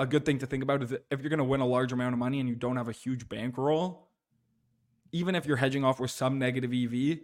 [0.01, 2.15] a good thing to think about is if you're going to win a large amount
[2.15, 4.09] of money and you don't have a huge bankroll,
[5.13, 7.19] even if you're hedging off with some negative EV,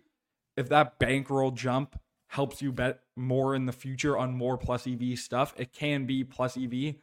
[0.59, 1.99] if that bankroll jump
[2.29, 6.23] helps you bet more in the future on more plus EV stuff, it can be
[6.23, 6.97] plus EV,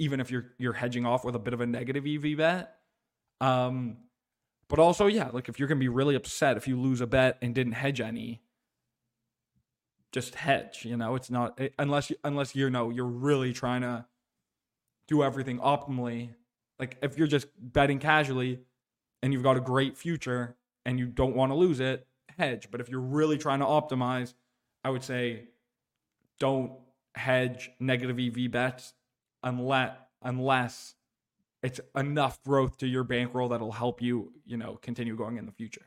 [0.00, 2.74] even if you're you're hedging off with a bit of a negative EV bet.
[3.40, 3.98] Um,
[4.70, 7.36] but also, yeah, like if you're gonna be really upset if you lose a bet
[7.42, 8.40] and didn't hedge any,
[10.12, 10.84] just hedge.
[10.84, 14.06] You know, it's not eh, unless you unless you know you're really trying to
[15.08, 16.30] do everything optimally.
[16.78, 18.60] Like if you're just betting casually
[19.22, 20.56] and you've got a great future
[20.86, 22.06] and you don't want to lose it,
[22.38, 22.68] hedge.
[22.70, 24.34] But if you're really trying to optimize,
[24.84, 25.48] I would say
[26.38, 26.72] don't
[27.16, 28.94] hedge negative EV bets
[29.42, 30.94] unless unless
[31.62, 35.52] it's enough growth to your bankroll that'll help you, you know, continue going in the
[35.52, 35.84] future.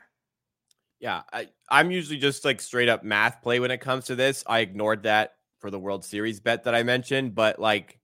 [0.99, 4.43] Yeah, I, I'm usually just like straight up math play when it comes to this.
[4.47, 7.99] I ignored that for the World Series bet that I mentioned, but like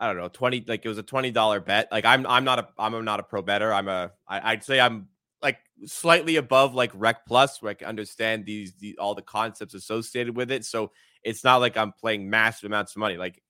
[0.00, 1.90] I don't know, 20 like it was a $20 bet.
[1.90, 3.72] Like I'm I'm not a I'm not a pro better.
[3.72, 5.08] I'm a I, I'd say I'm
[5.42, 9.74] like slightly above like Rec Plus, where I can understand these the, all the concepts
[9.74, 10.64] associated with it.
[10.64, 10.92] So
[11.24, 13.16] it's not like I'm playing massive amounts of money.
[13.16, 13.42] Like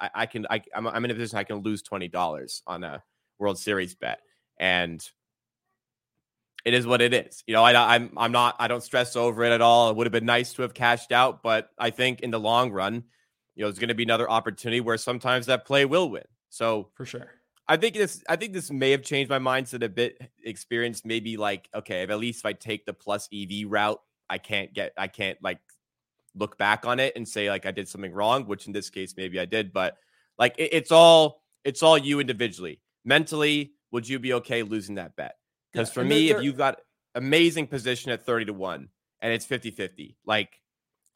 [0.00, 2.84] I, I can I I'm, I'm in a position I can lose twenty dollars on
[2.84, 3.02] a
[3.38, 4.20] World Series bet,
[4.58, 5.06] and
[6.64, 7.42] it is what it is.
[7.46, 9.90] You know, I, I'm I'm not I don't stress over it at all.
[9.90, 12.70] It would have been nice to have cashed out, but I think in the long
[12.70, 13.04] run,
[13.54, 16.24] you know, there's going to be another opportunity where sometimes that play will win.
[16.48, 17.30] So for sure.
[17.68, 20.18] I think this I think this may have changed my mindset a bit.
[20.44, 24.38] Experience maybe like okay, if at least if I take the plus EV route, I
[24.38, 25.58] can't get I can't like
[26.34, 29.14] look back on it and say like I did something wrong, which in this case
[29.16, 29.96] maybe I did, but
[30.38, 32.80] like it, it's all it's all you individually.
[33.04, 35.36] Mentally, would you be okay losing that bet?
[35.72, 36.80] Because yeah, for me, if you've got
[37.14, 38.88] amazing position at 30 to 1
[39.20, 40.60] and it's 50-50, like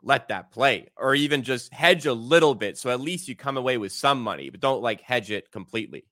[0.03, 3.57] let that play or even just hedge a little bit so at least you come
[3.57, 6.05] away with some money, but don't like hedge it completely.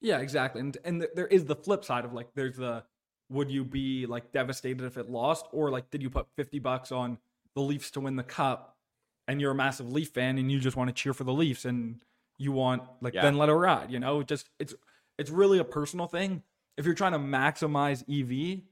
[0.00, 0.60] Yeah, exactly.
[0.60, 2.84] And and there is the flip side of like there's the
[3.30, 6.92] would you be like devastated if it lost or like did you put 50 bucks
[6.92, 7.18] on
[7.58, 8.76] the Leafs to win the cup
[9.26, 11.64] and you're a massive Leaf fan and you just want to cheer for the Leafs
[11.64, 12.00] and
[12.38, 13.22] you want like yeah.
[13.22, 14.22] then let it ride, you know?
[14.22, 14.74] Just it's
[15.18, 16.42] it's really a personal thing.
[16.76, 18.62] If you're trying to maximize EV,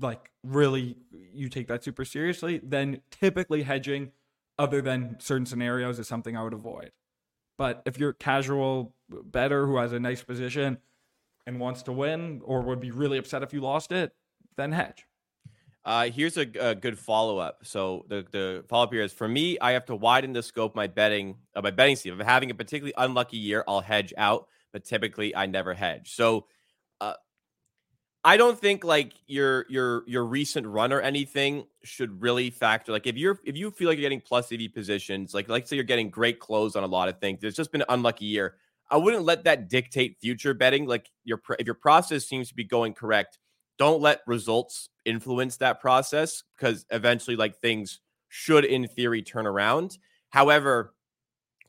[0.00, 0.96] like really
[1.32, 4.10] you take that super seriously, then typically hedging
[4.58, 6.90] other than certain scenarios is something I would avoid.
[7.56, 10.78] But if you're casual better who has a nice position
[11.46, 14.12] and wants to win or would be really upset if you lost it,
[14.56, 15.06] then hedge.
[15.84, 17.60] Uh, here's a, a good follow up.
[17.62, 20.74] So the the follow up here is for me, I have to widen the scope
[20.74, 22.12] my betting uh, my betting scheme.
[22.14, 26.14] If I'm having a particularly unlucky year, I'll hedge out, but typically I never hedge.
[26.14, 26.46] So
[27.00, 27.14] uh,
[28.22, 32.92] I don't think like your your your recent run or anything should really factor.
[32.92, 35.76] Like if you're if you feel like you're getting plus EV positions, like like say
[35.76, 37.40] you're getting great close on a lot of things.
[37.40, 38.56] There's just been an unlucky year.
[38.90, 40.86] I wouldn't let that dictate future betting.
[40.86, 43.38] Like your if your process seems to be going correct,
[43.80, 49.96] don't let results influence that process because eventually like things should in theory turn around.
[50.28, 50.94] However,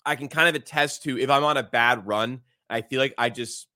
[0.05, 3.16] I can kind of attest to if I'm on a bad run, I feel like
[3.18, 3.68] I just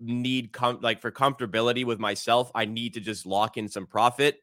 [0.00, 4.40] need com- like for comfortability with myself, I need to just lock in some profit.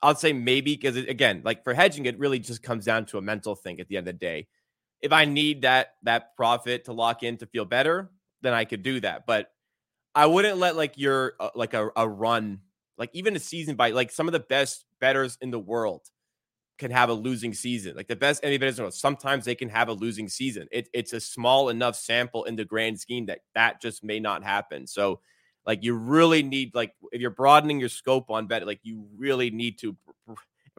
[0.00, 3.22] I'll say maybe because again, like for hedging, it really just comes down to a
[3.22, 4.46] mental thing at the end of the day.
[5.00, 8.84] If I need that that profit to lock in to feel better, then I could
[8.84, 9.26] do that.
[9.26, 9.50] But
[10.14, 12.60] I wouldn't let like your uh, like a, a run,
[12.98, 16.02] like even a season by like some of the best betters in the world
[16.78, 17.94] can have a losing season.
[17.94, 20.66] Like the best NBA bettors, sometimes they can have a losing season.
[20.72, 24.42] It, it's a small enough sample in the grand scheme that that just may not
[24.42, 24.86] happen.
[24.86, 25.20] So,
[25.66, 29.50] like you really need like if you're broadening your scope on bet, like you really
[29.50, 29.96] need to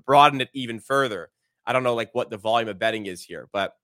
[0.05, 1.29] broaden it even further.
[1.65, 3.75] I don't know like what the volume of betting is here, but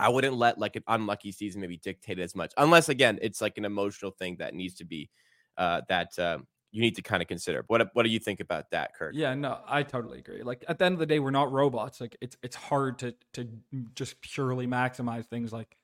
[0.00, 3.58] I wouldn't let like an unlucky season maybe dictate as much, unless again it's like
[3.58, 5.10] an emotional thing that needs to be
[5.56, 6.38] uh, that uh,
[6.72, 7.64] you need to kind of consider.
[7.66, 9.12] What what do you think about that, Kirk?
[9.14, 10.42] Yeah, no, I totally agree.
[10.42, 12.00] Like at the end of the day, we're not robots.
[12.00, 13.48] Like it's it's hard to to
[13.94, 15.52] just purely maximize things.
[15.52, 15.76] Like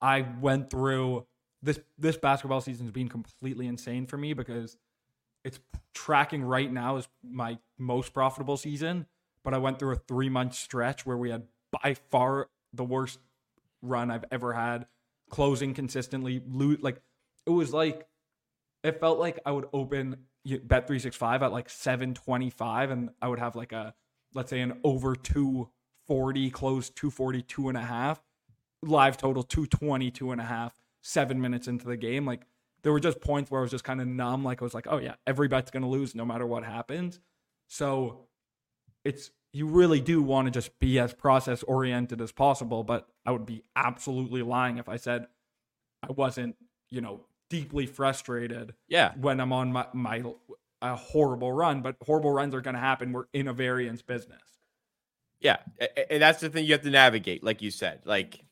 [0.00, 1.26] I went through
[1.62, 4.76] this this basketball season has been completely insane for me because
[5.44, 5.58] it's
[5.94, 9.06] tracking right now is my most profitable season.
[9.44, 11.44] But I went through a three month stretch where we had
[11.82, 13.18] by far the worst
[13.82, 14.86] run I've ever had,
[15.30, 16.42] closing consistently.
[16.46, 17.00] Loot like
[17.46, 18.06] it was like
[18.84, 23.56] it felt like I would open bet 365 at like 725 and I would have
[23.56, 23.94] like a
[24.34, 28.22] let's say an over 240 close 240 two and a half
[28.82, 32.42] live total 220 two and a half seven minutes into the game like
[32.82, 34.86] there were just points where I was just kind of numb like I was like
[34.88, 37.20] oh yeah every bet's gonna lose no matter what happens
[37.66, 38.28] so
[39.04, 43.32] it's you really do want to just be as process oriented as possible but I
[43.32, 45.26] would be absolutely lying if I said
[46.02, 46.56] I wasn't
[46.90, 48.74] you know deeply frustrated.
[48.88, 49.12] Yeah.
[49.20, 50.22] When I'm on my my
[50.80, 53.12] a horrible run, but horrible runs are going to happen.
[53.12, 54.42] We're in a variance business.
[55.40, 55.56] Yeah,
[56.10, 58.00] and that's the thing you have to navigate, like you said.
[58.04, 58.44] Like,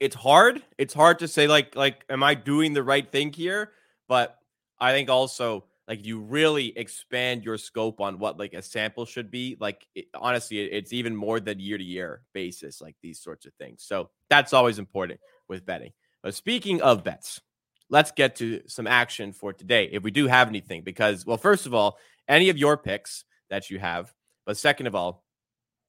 [0.00, 0.62] it's hard.
[0.78, 3.70] It's hard to say, like, like, am I doing the right thing here?
[4.08, 4.36] But
[4.80, 9.30] I think also, like, you really expand your scope on what like a sample should
[9.30, 9.56] be.
[9.60, 13.52] Like, it, honestly, it's even more than year to year basis, like these sorts of
[13.54, 13.84] things.
[13.84, 15.92] So that's always important with betting.
[16.22, 17.40] But speaking of bets,
[17.88, 20.82] let's get to some action for today, if we do have anything.
[20.82, 24.12] Because, well, first of all, any of your picks that you have,
[24.44, 25.24] but second of all,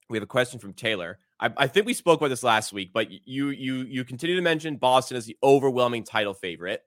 [0.08, 1.18] we have a question from Taylor.
[1.40, 4.42] I, I, think we spoke about this last week, but you you you continue to
[4.42, 6.82] mention Boston as the overwhelming title favorite.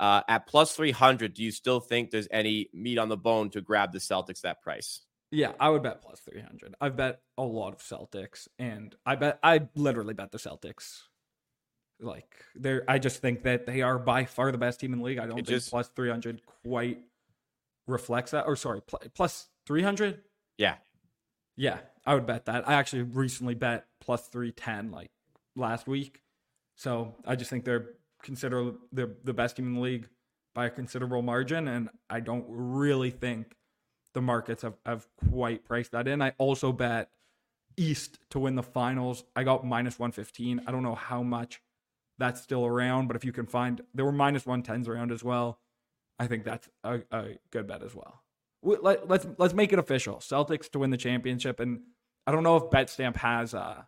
[0.00, 3.50] Uh, at plus three hundred, do you still think there's any meat on the bone
[3.50, 5.02] to grab the Celtics that price?
[5.30, 6.74] Yeah, I would bet plus three hundred.
[6.80, 11.00] I've bet a lot of Celtics, and I bet I literally bet the Celtics
[12.00, 15.04] like they're, I just think that they are by far the best team in the
[15.04, 15.18] league.
[15.18, 16.98] I don't it think just, plus three hundred quite
[17.86, 18.46] reflects that.
[18.46, 20.22] Or sorry, pl- plus three hundred.
[20.56, 20.76] Yeah,
[21.56, 22.68] yeah, I would bet that.
[22.68, 25.10] I actually recently bet plus three ten like
[25.56, 26.22] last week,
[26.76, 27.90] so I just think they're
[28.22, 30.08] consider the the best team in the league
[30.54, 33.54] by a considerable margin, and I don't really think
[34.14, 36.20] the markets have, have quite priced that in.
[36.20, 37.10] I also bet
[37.76, 39.24] East to win the finals.
[39.36, 40.62] I got minus 115.
[40.66, 41.62] I don't know how much
[42.18, 43.06] that's still around.
[43.06, 45.60] But if you can find, there were minus 110s around as well.
[46.18, 48.22] I think that's a, a good bet as well.
[48.62, 50.16] Let, let's let's make it official.
[50.16, 51.82] Celtics to win the championship, and
[52.26, 53.82] I don't know if BetStamp has uh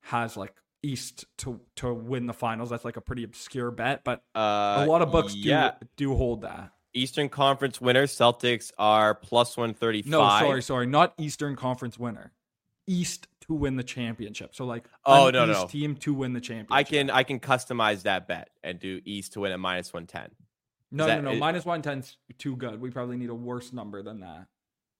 [0.00, 0.52] has like
[0.82, 2.70] East to to win the finals.
[2.70, 5.72] That's like a pretty obscure bet, but uh, a lot of books yeah.
[5.80, 6.72] do do hold that.
[6.94, 10.10] Eastern Conference winner Celtics are plus one thirty five.
[10.10, 12.32] No, sorry, sorry, not Eastern Conference winner.
[12.86, 14.54] East to win the championship.
[14.54, 16.72] So like oh no East no team to win the championship.
[16.72, 20.06] I can I can customize that bet and do East to win at minus one
[20.06, 20.30] ten.
[20.90, 22.80] No that, no no it, minus one ten's too good.
[22.80, 24.46] We probably need a worse number than that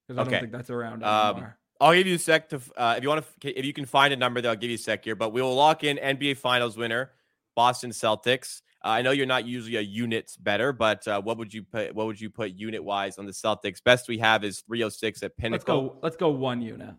[0.07, 0.31] because I okay.
[0.31, 1.49] don't think that's around um, anymore.
[1.49, 3.87] Um, I'll give you a sec to uh, if you want to if you can
[3.87, 5.17] find a number that I'll give you a sec here.
[5.17, 7.11] But we will lock in NBA Finals winner
[7.57, 8.63] Boston Celtics.
[8.85, 11.93] Uh, I know you're not usually a units better, but uh, what would you put?
[11.93, 13.83] What would you put unit wise on the Celtics?
[13.83, 15.83] Best we have is 306 at Pinnacle.
[15.83, 15.99] Let's go.
[16.03, 16.95] Let's go one unit.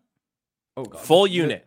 [0.76, 1.02] Oh, God.
[1.02, 1.66] Full unit.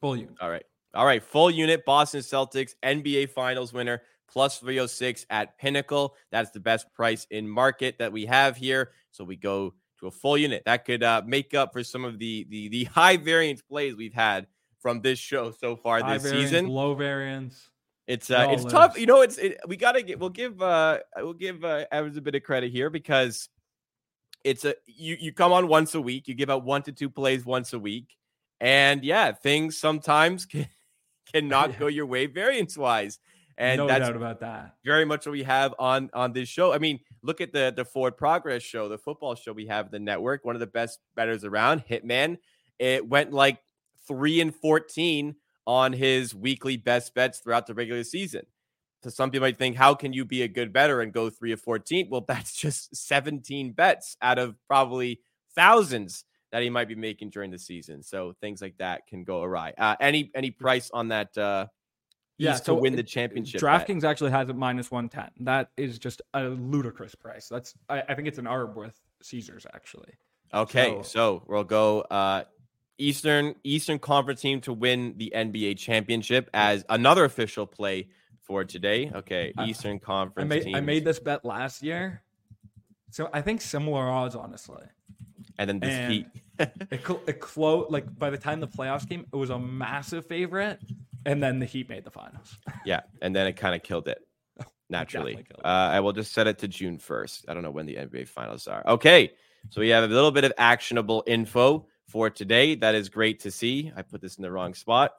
[0.00, 0.34] Full unit.
[0.40, 0.64] All right.
[0.94, 1.22] All right.
[1.22, 1.84] Full unit.
[1.84, 6.14] Boston Celtics NBA Finals winner plus 306 at Pinnacle.
[6.30, 8.92] That's the best price in market that we have here.
[9.10, 10.62] So we go to a full unit.
[10.66, 14.14] That could uh, make up for some of the the the high variance plays we've
[14.14, 14.46] had
[14.80, 16.68] from this show so far high this variance, season.
[16.68, 17.70] Low variance.
[18.06, 18.72] It's uh, it's lives.
[18.72, 18.98] tough.
[18.98, 20.18] You know, it's it, we gotta get.
[20.18, 23.48] We'll give uh, we'll give uh, Evans a bit of credit here because
[24.44, 27.08] it's a you you come on once a week, you give out one to two
[27.08, 28.16] plays once a week,
[28.60, 30.68] and yeah, things sometimes can
[31.32, 31.76] cannot yeah.
[31.80, 33.18] go your way variance wise.
[33.56, 34.74] And no that's doubt about that.
[34.84, 36.72] Very much what we have on on this show.
[36.72, 39.98] I mean, look at the the Forward Progress show, the football show we have the
[39.98, 40.44] network.
[40.44, 42.38] One of the best betters around, Hitman.
[42.78, 43.58] It went like
[44.08, 45.36] three and fourteen
[45.66, 48.44] on his weekly best bets throughout the regular season
[49.04, 51.52] to some people might think, how can you be a good better and go three
[51.52, 52.08] of 14?
[52.10, 55.20] Well, that's just 17 bets out of probably
[55.54, 58.02] thousands that he might be making during the season.
[58.02, 59.74] So things like that can go awry.
[59.76, 61.66] Uh, any any price on that uh
[62.38, 63.60] yeah, so to win the championship.
[63.60, 64.10] DraftKings bet.
[64.10, 65.44] actually has it minus 110.
[65.44, 67.48] That is just a ludicrous price.
[67.48, 70.14] That's I, I think it's an arb with Caesars actually.
[70.52, 72.44] Okay, so, so we'll go uh
[72.98, 78.08] Eastern Eastern Conference team to win the NBA championship as another official play
[78.42, 79.10] for today.
[79.14, 80.52] Okay, Eastern Conference.
[80.52, 82.22] I made, I made this bet last year,
[83.10, 84.84] so I think similar odds, honestly.
[85.58, 86.26] And then this and heat.
[86.58, 90.80] it it closed like by the time the playoffs came, it was a massive favorite,
[91.26, 92.58] and then the Heat made the finals.
[92.84, 94.18] yeah, and then it kind of killed it
[94.88, 95.34] naturally.
[95.34, 95.46] It.
[95.64, 97.44] Uh, I will just set it to June first.
[97.48, 98.86] I don't know when the NBA finals are.
[98.86, 99.32] Okay,
[99.70, 102.74] so we have a little bit of actionable info for today.
[102.74, 103.92] That is great to see.
[103.96, 105.12] I put this in the wrong spot.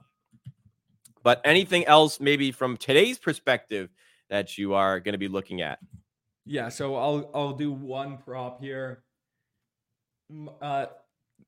[1.24, 3.90] But anything else, maybe from today's perspective,
[4.30, 5.80] that you are going to be looking at?
[6.46, 9.04] Yeah, so I'll I'll do one prop here.
[10.62, 10.86] Uh,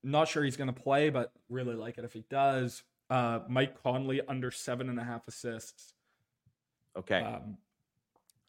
[0.02, 2.82] not sure he's gonna play, but really like it if he does.
[3.10, 5.94] Uh, Mike Conley under seven and a half assists.
[6.96, 7.20] Okay.
[7.20, 7.56] Um,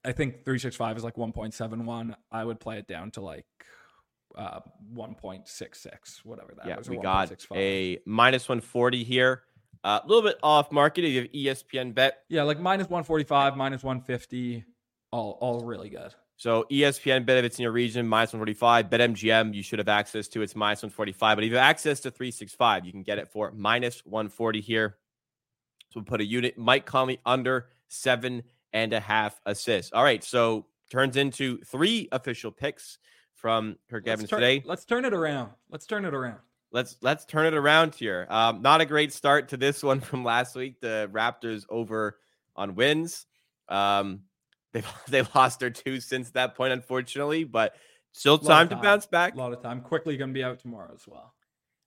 [0.03, 2.15] I think three six five is like one point seven one.
[2.31, 3.45] I would play it down to like
[4.35, 4.59] uh
[4.93, 7.57] 1.66 whatever that yeah, was we got 1.65.
[7.57, 9.41] a minus 140 here.
[9.83, 11.03] Uh, a little bit off market.
[11.05, 12.23] You have ESPN bet.
[12.29, 14.63] yeah like minus 145 minus 150
[15.11, 18.89] all all really good So ESPN bet if it's in your region, minus 145.
[18.89, 21.35] Bet MGM, you should have access to it's minus 145.
[21.35, 24.95] But if you have access to 365, you can get it for minus 140 here.
[25.89, 29.91] So we'll put a unit, Mike Conley under seven and a half assists.
[29.91, 30.23] All right.
[30.23, 32.99] So turns into three official picks
[33.35, 34.63] from Kirk let's Evans turn, today.
[34.65, 36.39] let's turn it around let's turn it around
[36.71, 38.27] let's let's turn it around here.
[38.29, 40.79] Um, not a great start to this one from last week.
[40.79, 42.17] The Raptors over
[42.55, 43.25] on wins.
[43.67, 44.21] Um,
[44.73, 47.75] they they lost their two since that point, unfortunately, but
[48.11, 49.35] still of time to bounce back.
[49.35, 51.33] a lot of time Quickley gonna be out tomorrow as well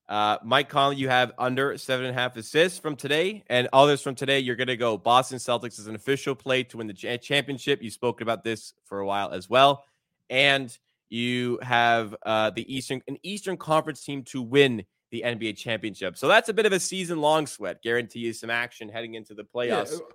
[0.09, 4.03] Uh, Mike Conley, you have under seven and a half assists from today, and others
[4.03, 4.41] from today.
[4.41, 7.83] You're going to go Boston Celtics as an official play to win the cha- championship.
[7.83, 9.85] You spoke about this for a while as well,
[10.28, 10.76] and
[11.09, 16.16] you have uh, the Eastern an Eastern Conference team to win the NBA championship.
[16.16, 17.83] So that's a bit of a season long sweat.
[17.83, 19.93] Guarantee you some action heading into the playoffs.
[19.93, 20.07] Yeah, you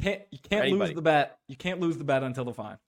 [0.00, 2.78] can't you can't lose the bet you can't lose the bet until the fine.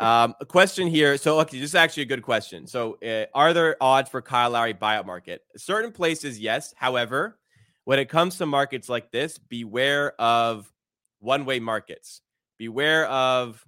[0.00, 1.16] Um, a question here.
[1.16, 2.66] So, okay, this is actually a good question.
[2.66, 5.42] So, uh, are there odds for Kyle Lowry buyout market?
[5.56, 6.74] Certain places, yes.
[6.76, 7.38] However,
[7.84, 10.70] when it comes to markets like this, beware of
[11.20, 12.20] one-way markets.
[12.58, 13.64] Beware of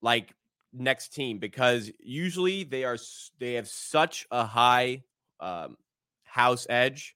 [0.00, 0.34] like
[0.72, 2.96] next team because usually they are
[3.38, 5.02] they have such a high
[5.40, 5.76] um,
[6.24, 7.14] house edge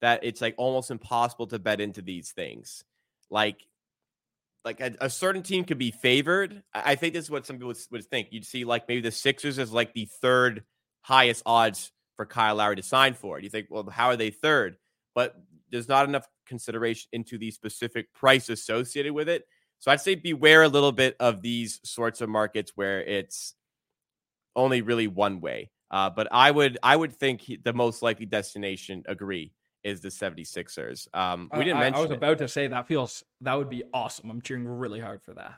[0.00, 2.84] that it's like almost impossible to bet into these things.
[3.30, 3.66] Like
[4.64, 6.62] like a, a certain team could be favored.
[6.74, 8.28] I think this is what some people would, would think.
[8.30, 10.64] You'd see like maybe the Sixers as like the third
[11.02, 13.44] highest odds for Kyle Lowry to sign for it.
[13.44, 14.76] You think, well, how are they third?
[15.14, 15.34] But
[15.70, 19.44] there's not enough consideration into the specific price associated with it.
[19.78, 23.54] So I'd say beware a little bit of these sorts of markets where it's
[24.54, 25.70] only really one way.
[25.90, 29.52] Uh, but I would I would think he- the most likely destination agree
[29.82, 31.08] is the 76ers.
[31.14, 32.16] Um, we didn't I, mention I was it.
[32.16, 35.54] about to say that feels that would be awesome i'm cheering really hard for that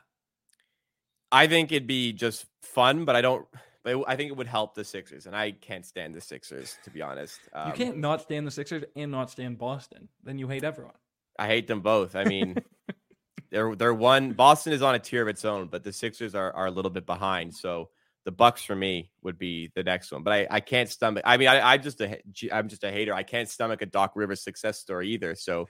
[1.33, 3.47] I think it'd be just fun, but I don't.
[3.83, 6.91] But I think it would help the Sixers, and I can't stand the Sixers to
[6.91, 7.39] be honest.
[7.53, 10.93] Um, you can't not stand the sixers and not stand boston then you hate everyone
[11.37, 12.15] I hate them both.
[12.15, 12.57] I mean,
[13.51, 14.33] they're they're one.
[14.33, 16.91] Boston is on a tier of its own, but the Sixers are are a little
[16.91, 17.53] bit behind.
[17.53, 17.89] So
[18.25, 20.23] the Bucks for me would be the next one.
[20.23, 21.23] But I I can't stomach.
[21.25, 22.19] I mean, I I'm just a
[22.51, 23.13] I'm just a hater.
[23.13, 25.35] I can't stomach a Doc Rivers success story either.
[25.35, 25.67] So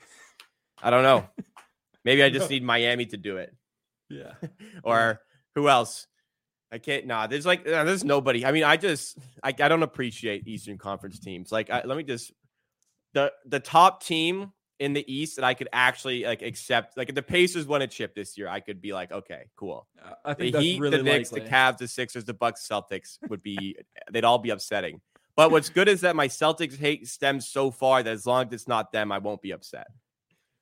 [0.81, 1.27] I don't know.
[2.05, 3.55] Maybe I just need Miami to do it.
[4.09, 4.33] yeah
[4.83, 5.21] or
[5.55, 6.07] who else?
[6.71, 7.05] I can't.
[7.05, 8.45] Nah, there's like there's nobody.
[8.45, 11.51] I mean, I just I, I don't appreciate Eastern Conference teams.
[11.51, 12.31] Like, I, let me just
[13.13, 14.51] the the top team
[14.83, 16.97] in the East that I could actually like accept.
[16.97, 19.87] Like, if the Pacers won a chip this year, I could be like, okay, cool.
[20.03, 21.47] Uh, i The think that's Heat, really the Knicks, likely.
[21.47, 23.77] the Cavs, the Sixers, the Bucks, Celtics would be
[24.11, 24.99] they'd all be upsetting.
[25.35, 28.53] But what's good is that my Celtics hate stems so far that as long as
[28.53, 29.87] it's not them, I won't be upset.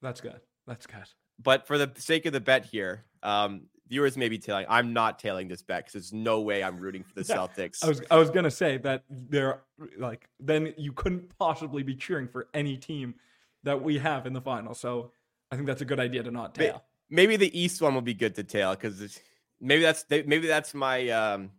[0.01, 1.07] that's good that's good
[1.43, 4.65] but for the sake of the bet here, um, viewers may be tailing.
[4.69, 7.83] I'm not tailing this bet because there's no way I'm rooting for the Celtics.
[7.83, 9.63] I was I was gonna say that there
[9.97, 13.15] like then you couldn't possibly be cheering for any team
[13.63, 14.73] that we have in the final.
[14.73, 15.11] So
[15.51, 16.83] I think that's a good idea to not tail.
[17.09, 19.19] maybe the East one will be good to tail because
[19.59, 21.51] maybe that's maybe that's my um,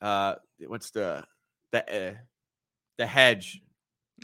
[0.00, 0.36] uh,
[0.66, 1.24] what's the
[1.72, 2.14] the uh,
[2.98, 3.62] the hedge,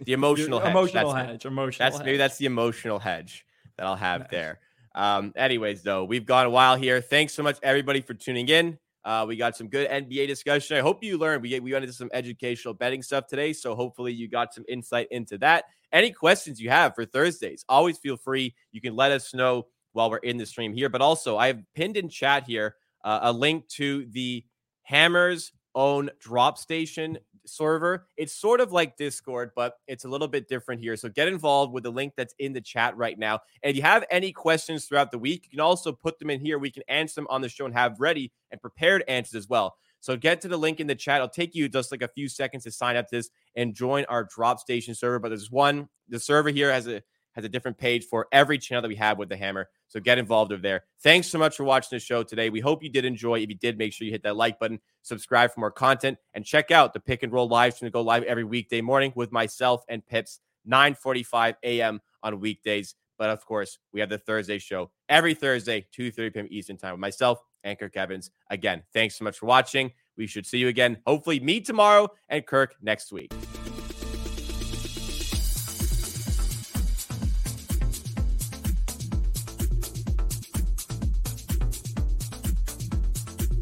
[0.05, 0.71] the emotional hedge.
[0.71, 1.91] emotional That's hedge, emotional.
[1.91, 3.45] That's maybe that's the emotional hedge
[3.77, 4.31] that I'll have Nice.
[4.31, 4.61] there.
[4.95, 7.01] Um, anyways, though, we've gone a while here.
[7.01, 8.79] Thanks so much, everybody, for tuning in.
[9.05, 10.77] Uh, we got some good NBA discussion.
[10.77, 11.43] I hope you learned.
[11.43, 15.09] We we went into some educational betting stuff today, so hopefully you got some insight
[15.11, 15.65] into that.
[15.93, 18.55] Any questions you have for Thursdays, always feel free.
[18.73, 20.89] You can let us know while we're in the stream here.
[20.89, 24.45] But also, I have pinned in chat here uh, a link to the
[24.83, 27.19] Hammers own drop station
[27.49, 28.07] server.
[28.17, 30.97] It's sort of like Discord, but it's a little bit different here.
[30.97, 33.41] So get involved with the link that's in the chat right now.
[33.63, 36.41] And if you have any questions throughout the week, you can also put them in
[36.41, 36.59] here.
[36.59, 39.77] We can answer them on the show and have ready and prepared answers as well.
[40.01, 41.17] So get to the link in the chat.
[41.17, 44.05] It'll take you just like a few seconds to sign up to this and join
[44.05, 45.19] our drop station server.
[45.19, 47.03] But there's one, the server here has a
[47.39, 49.69] has a different page for every channel that we have with the hammer.
[49.87, 50.85] So get involved over there.
[51.05, 52.51] Thanks so much for watching the show today.
[52.51, 53.39] We hope you did enjoy.
[53.39, 56.45] If you did, make sure you hit that like button, subscribe for more content, and
[56.45, 59.31] check out the pick and roll live stream to go live every weekday morning with
[59.31, 62.01] myself and Pips, 9:45 a.m.
[62.25, 62.97] on weekdays.
[63.19, 66.49] But of course, we have the Thursday show every Thursday, 2 30 p.m.
[66.51, 68.33] Eastern time with myself and Kirk Evans.
[68.51, 69.93] Again, thanks so much for watching.
[70.17, 73.33] We should see you again, hopefully, me tomorrow and Kirk next week.